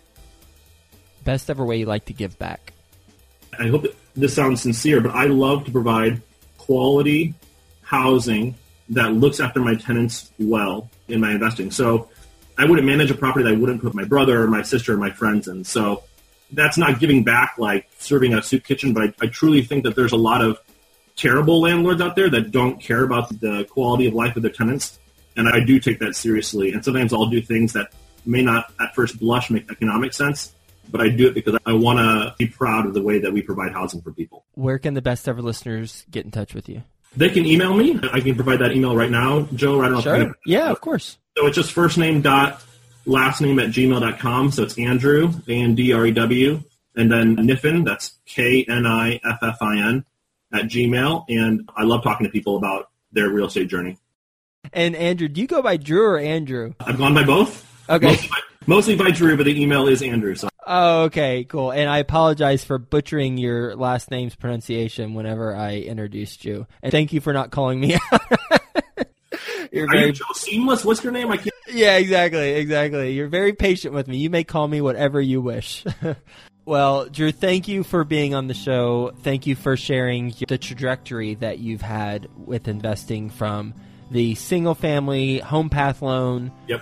Best 1.27 1.51
ever 1.51 1.65
way 1.65 1.77
you 1.77 1.87
like 1.87 2.05
to 2.05 2.13
give 2.13 2.39
back? 2.39 2.73
I 3.59 3.67
hope 3.67 3.85
this 4.15 4.33
sounds 4.33 4.63
sincere, 4.63 5.01
but 5.01 5.11
I 5.11 5.25
love 5.25 5.65
to 5.65 5.73
provide 5.73 6.23
quality 6.57 7.35
housing 7.83 8.55
that 8.91 9.13
looks 9.13 9.41
after 9.41 9.59
my 9.59 9.75
tenants 9.75 10.31
well 10.39 10.89
in 11.09 11.21
my 11.21 11.33
investing. 11.33 11.73
So 11.73 12.09
I 12.57 12.65
wouldn't 12.65 12.87
manage 12.87 13.11
a 13.11 13.15
property 13.15 13.43
that 13.43 13.55
I 13.55 13.57
wouldn't 13.57 13.83
put 13.83 13.93
my 13.93 14.05
brother 14.05 14.41
or 14.41 14.47
my 14.47 14.63
sister 14.63 14.95
or 14.95 14.99
my 14.99 15.11
friends 15.11 15.49
in. 15.49 15.65
So 15.65 16.05
that's 16.53 16.79
not 16.79 17.01
giving 17.01 17.25
back 17.25 17.57
like 17.59 17.89
serving 17.99 18.33
a 18.33 18.41
soup 18.41 18.63
kitchen, 18.63 18.95
but 18.95 19.03
I, 19.03 19.25
I 19.25 19.27
truly 19.27 19.63
think 19.63 19.83
that 19.83 19.97
there's 19.97 20.13
a 20.13 20.17
lot 20.17 20.43
of 20.43 20.61
terrible 21.17 21.61
landlords 21.61 22.01
out 22.01 22.15
there 22.15 22.31
that 22.31 22.53
don't 22.53 22.81
care 22.81 23.03
about 23.03 23.29
the 23.41 23.65
quality 23.65 24.07
of 24.07 24.15
life 24.15 24.37
of 24.37 24.43
their 24.43 24.53
tenants. 24.53 25.01
And 25.37 25.49
I 25.49 25.59
do 25.65 25.81
take 25.81 25.99
that 25.99 26.15
seriously. 26.15 26.71
And 26.71 26.85
sometimes 26.85 27.13
I'll 27.13 27.27
do 27.27 27.43
things 27.43 27.73
that 27.73 27.93
may 28.25 28.43
not 28.43 28.73
at 28.79 28.95
first 28.95 29.19
blush 29.19 29.51
make 29.51 29.69
economic 29.73 30.13
sense, 30.13 30.53
but 30.91 31.01
I 31.01 31.09
do 31.09 31.29
it 31.29 31.35
because 31.35 31.57
I 31.67 31.73
want 31.73 31.99
to 31.99 32.35
be 32.39 32.47
proud 32.47 32.87
of 32.87 32.95
the 32.95 33.03
way 33.03 33.19
that 33.21 33.33
we 33.33 33.43
provide 33.43 33.73
housing 33.73 34.03
for 34.03 34.13
people. 34.13 34.45
Where 34.55 34.79
can 34.79 34.95
the 34.95 35.03
best 35.03 35.29
ever 35.29 35.43
listeners 35.43 36.05
get 36.11 36.25
in 36.25 36.31
touch 36.31 36.55
with 36.55 36.69
you? 36.69 36.83
They 37.17 37.31
can 37.31 37.47
email 37.47 37.75
me. 37.75 37.99
I 38.13 38.21
can 38.21 38.35
provide 38.35 38.59
that 38.59 38.73
email 38.73 38.95
right 38.95 39.11
now. 39.11 39.49
Joe, 39.55 39.81
I 39.83 39.89
don't 39.89 40.03
sure. 40.03 40.35
Yeah, 40.45 40.71
of 40.71 40.81
course. 40.81 41.17
So 41.37 41.47
it's 41.47 41.57
just 41.57 41.73
first 41.73 41.97
name 41.97 42.21
dot 42.21 42.63
last 43.07 43.41
name 43.41 43.59
at 43.59 43.71
gmail.com. 43.71 44.51
So 44.51 44.65
it's 44.65 44.79
Andrew, 44.79 45.33
A-N-D-R-E-W, 45.49 46.63
and 46.97 47.13
then 47.13 47.35
Kniffin, 47.37 47.85
that's 47.85 48.19
K-N-I-F-F-I-N, 48.27 50.05
at 50.53 50.63
Gmail. 50.65 51.25
And 51.29 51.71
I 51.77 51.85
love 51.85 52.03
talking 52.03 52.27
to 52.27 52.31
people 52.31 52.57
about 52.57 52.91
their 53.13 53.31
real 53.31 53.47
estate 53.47 53.69
journey. 53.69 53.99
And 54.73 54.97
Andrew, 54.97 55.29
do 55.29 55.41
you 55.41 55.47
go 55.47 55.63
by 55.63 55.77
Drew 55.77 56.05
or 56.05 56.19
Andrew? 56.19 56.75
I've 56.81 56.99
gone 56.99 57.15
by 57.15 57.25
both. 57.25 57.65
Okay. 57.89 58.07
Mostly 58.07 58.29
by, 58.29 58.41
mostly 58.67 58.97
by 58.97 59.11
Drew, 59.11 59.37
but 59.37 59.45
the 59.45 59.63
email 59.63 59.87
is 59.87 60.03
Andrew. 60.03 60.35
So. 60.35 60.49
Oh, 60.67 61.05
okay, 61.05 61.45
cool. 61.45 61.71
And 61.71 61.89
I 61.89 61.99
apologize 61.99 62.65
for 62.65 62.79
butchering 62.79 63.39
your 63.39 63.77
last 63.77 64.11
name's 64.11 64.35
pronunciation 64.35 65.15
whenever 65.15 65.55
I 65.55 65.77
introduced 65.77 66.45
you. 66.45 66.67
And 66.83 66.91
thank 66.91 67.13
you 67.13 67.21
for 67.21 67.33
not 67.33 67.53
calling 67.53 67.79
me 67.79 67.95
out. 68.13 68.21
You're 69.71 69.87
very... 69.89 70.05
Are 70.05 70.07
you 70.07 70.13
Joe 70.13 70.25
Seamless? 70.35 70.85
What's 70.85 71.05
your 71.05 71.13
name? 71.13 71.31
I 71.31 71.37
can't. 71.37 71.51
Yeah, 71.69 71.97
exactly, 71.97 72.55
exactly. 72.55 73.13
You're 73.13 73.29
very 73.29 73.53
patient 73.53 73.95
with 73.95 74.09
me. 74.09 74.17
You 74.17 74.31
may 74.31 74.43
call 74.43 74.67
me 74.67 74.81
whatever 74.81 75.21
you 75.21 75.41
wish. 75.41 75.85
well, 76.65 77.07
Drew, 77.07 77.31
thank 77.31 77.69
you 77.69 77.85
for 77.85 78.03
being 78.03 78.35
on 78.35 78.49
the 78.49 78.55
show. 78.55 79.13
Thank 79.23 79.47
you 79.47 79.55
for 79.55 79.77
sharing 79.77 80.35
the 80.49 80.59
trajectory 80.59 81.35
that 81.37 81.61
you've 81.61 81.83
had 81.83 82.29
with 82.37 82.67
investing 82.67 83.31
from 83.31 83.75
the 84.11 84.35
single 84.35 84.75
family 84.75 85.41
HomePath 85.41 86.01
loan 86.01 86.53
yep 86.69 86.81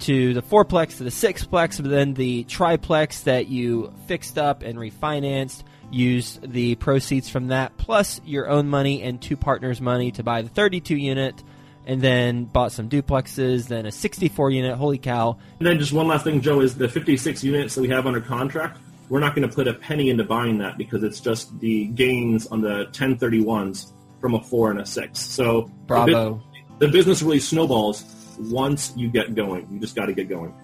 to 0.00 0.34
the 0.34 0.42
fourplex 0.42 0.98
to 0.98 1.04
the 1.04 1.10
sixplex, 1.10 1.80
but 1.80 1.90
then 1.90 2.14
the 2.14 2.44
triplex 2.44 3.22
that 3.22 3.48
you 3.48 3.92
fixed 4.06 4.38
up 4.38 4.62
and 4.62 4.78
refinanced. 4.78 5.62
Used 5.90 6.50
the 6.50 6.74
proceeds 6.76 7.28
from 7.28 7.48
that 7.48 7.76
plus 7.76 8.20
your 8.24 8.48
own 8.48 8.68
money 8.68 9.02
and 9.02 9.20
two 9.20 9.36
partners' 9.36 9.80
money 9.80 10.10
to 10.12 10.24
buy 10.24 10.42
the 10.42 10.48
32 10.48 10.96
unit, 10.96 11.44
and 11.86 12.02
then 12.02 12.46
bought 12.46 12.72
some 12.72 12.88
duplexes, 12.88 13.68
then 13.68 13.86
a 13.86 13.92
64 13.92 14.50
unit. 14.50 14.76
Holy 14.76 14.98
cow! 14.98 15.38
And 15.58 15.66
then 15.66 15.78
just 15.78 15.92
one 15.92 16.08
last 16.08 16.24
thing, 16.24 16.40
Joe, 16.40 16.60
is 16.60 16.74
the 16.76 16.88
56 16.88 17.44
units 17.44 17.74
that 17.74 17.82
we 17.82 17.88
have 17.90 18.06
under 18.06 18.20
contract. 18.20 18.78
We're 19.08 19.20
not 19.20 19.36
going 19.36 19.48
to 19.48 19.54
put 19.54 19.68
a 19.68 19.74
penny 19.74 20.10
into 20.10 20.24
buying 20.24 20.58
that 20.58 20.78
because 20.78 21.04
it's 21.04 21.20
just 21.20 21.56
the 21.60 21.86
gains 21.86 22.46
on 22.48 22.62
the 22.62 22.86
1031s 22.86 23.92
from 24.20 24.34
a 24.34 24.42
four 24.42 24.70
and 24.70 24.80
a 24.80 24.86
six. 24.86 25.20
So 25.20 25.70
Bravo. 25.86 26.42
The, 26.78 26.86
the 26.86 26.92
business 26.92 27.22
really 27.22 27.40
snowballs 27.40 28.02
once 28.38 28.92
you 28.96 29.08
get 29.08 29.34
going. 29.34 29.68
You 29.72 29.78
just 29.78 29.94
got 29.94 30.06
to 30.06 30.12
get 30.12 30.28
going. 30.28 30.54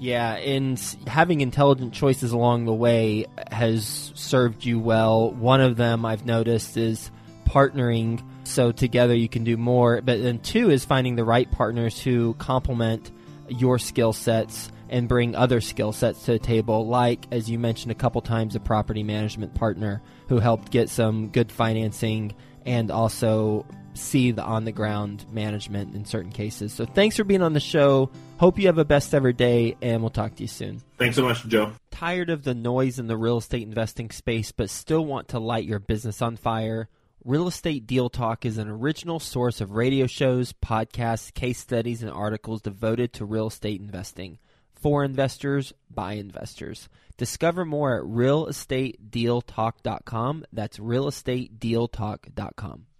Yeah, 0.00 0.34
and 0.34 0.78
having 1.06 1.40
intelligent 1.40 1.92
choices 1.92 2.32
along 2.32 2.66
the 2.66 2.74
way 2.74 3.26
has 3.50 4.12
served 4.14 4.64
you 4.64 4.78
well. 4.78 5.32
One 5.32 5.60
of 5.60 5.76
them 5.76 6.04
I've 6.04 6.24
noticed 6.24 6.76
is 6.76 7.10
partnering 7.44 8.22
so 8.44 8.72
together 8.72 9.14
you 9.14 9.28
can 9.28 9.44
do 9.44 9.56
more. 9.56 10.00
But 10.00 10.22
then 10.22 10.38
two 10.38 10.70
is 10.70 10.84
finding 10.84 11.16
the 11.16 11.24
right 11.24 11.50
partners 11.50 12.00
who 12.00 12.34
complement 12.34 13.10
your 13.48 13.78
skill 13.78 14.12
sets 14.12 14.70
and 14.90 15.08
bring 15.08 15.34
other 15.34 15.60
skill 15.60 15.92
sets 15.92 16.24
to 16.24 16.32
the 16.32 16.38
table, 16.38 16.86
like, 16.86 17.26
as 17.30 17.50
you 17.50 17.58
mentioned 17.58 17.92
a 17.92 17.94
couple 17.94 18.22
times, 18.22 18.54
a 18.54 18.60
property 18.60 19.02
management 19.02 19.54
partner 19.54 20.02
who 20.28 20.38
helped 20.38 20.70
get 20.70 20.88
some 20.88 21.28
good 21.28 21.52
financing 21.52 22.34
and 22.64 22.90
also 22.90 23.66
see 23.98 24.30
the 24.30 24.42
on 24.42 24.64
the 24.64 24.72
ground 24.72 25.26
management 25.30 25.94
in 25.94 26.04
certain 26.04 26.32
cases. 26.32 26.72
So 26.72 26.84
thanks 26.84 27.16
for 27.16 27.24
being 27.24 27.42
on 27.42 27.52
the 27.52 27.60
show. 27.60 28.10
Hope 28.38 28.58
you 28.58 28.66
have 28.66 28.78
a 28.78 28.84
best 28.84 29.14
ever 29.14 29.32
day, 29.32 29.76
and 29.82 30.00
we'll 30.00 30.10
talk 30.10 30.36
to 30.36 30.42
you 30.42 30.48
soon. 30.48 30.80
Thanks 30.96 31.16
so 31.16 31.22
much, 31.22 31.46
Joe. 31.46 31.72
Tired 31.90 32.30
of 32.30 32.44
the 32.44 32.54
noise 32.54 32.98
in 32.98 33.08
the 33.08 33.16
real 33.16 33.38
estate 33.38 33.62
investing 33.62 34.10
space, 34.10 34.52
but 34.52 34.70
still 34.70 35.04
want 35.04 35.28
to 35.28 35.38
light 35.38 35.64
your 35.64 35.80
business 35.80 36.22
on 36.22 36.36
fire? 36.36 36.88
Real 37.24 37.48
Estate 37.48 37.86
Deal 37.86 38.08
Talk 38.08 38.46
is 38.46 38.58
an 38.58 38.68
original 38.68 39.20
source 39.20 39.60
of 39.60 39.72
radio 39.72 40.06
shows, 40.06 40.52
podcasts, 40.52 41.34
case 41.34 41.58
studies, 41.58 42.02
and 42.02 42.12
articles 42.12 42.62
devoted 42.62 43.12
to 43.14 43.24
real 43.24 43.48
estate 43.48 43.80
investing. 43.80 44.38
For 44.72 45.04
investors, 45.04 45.72
by 45.90 46.12
investors. 46.12 46.88
Discover 47.16 47.64
more 47.64 47.98
at 47.98 48.04
realestatedealtalk.com. 48.04 50.44
That's 50.52 50.78
realestatedealtalk.com. 50.78 52.86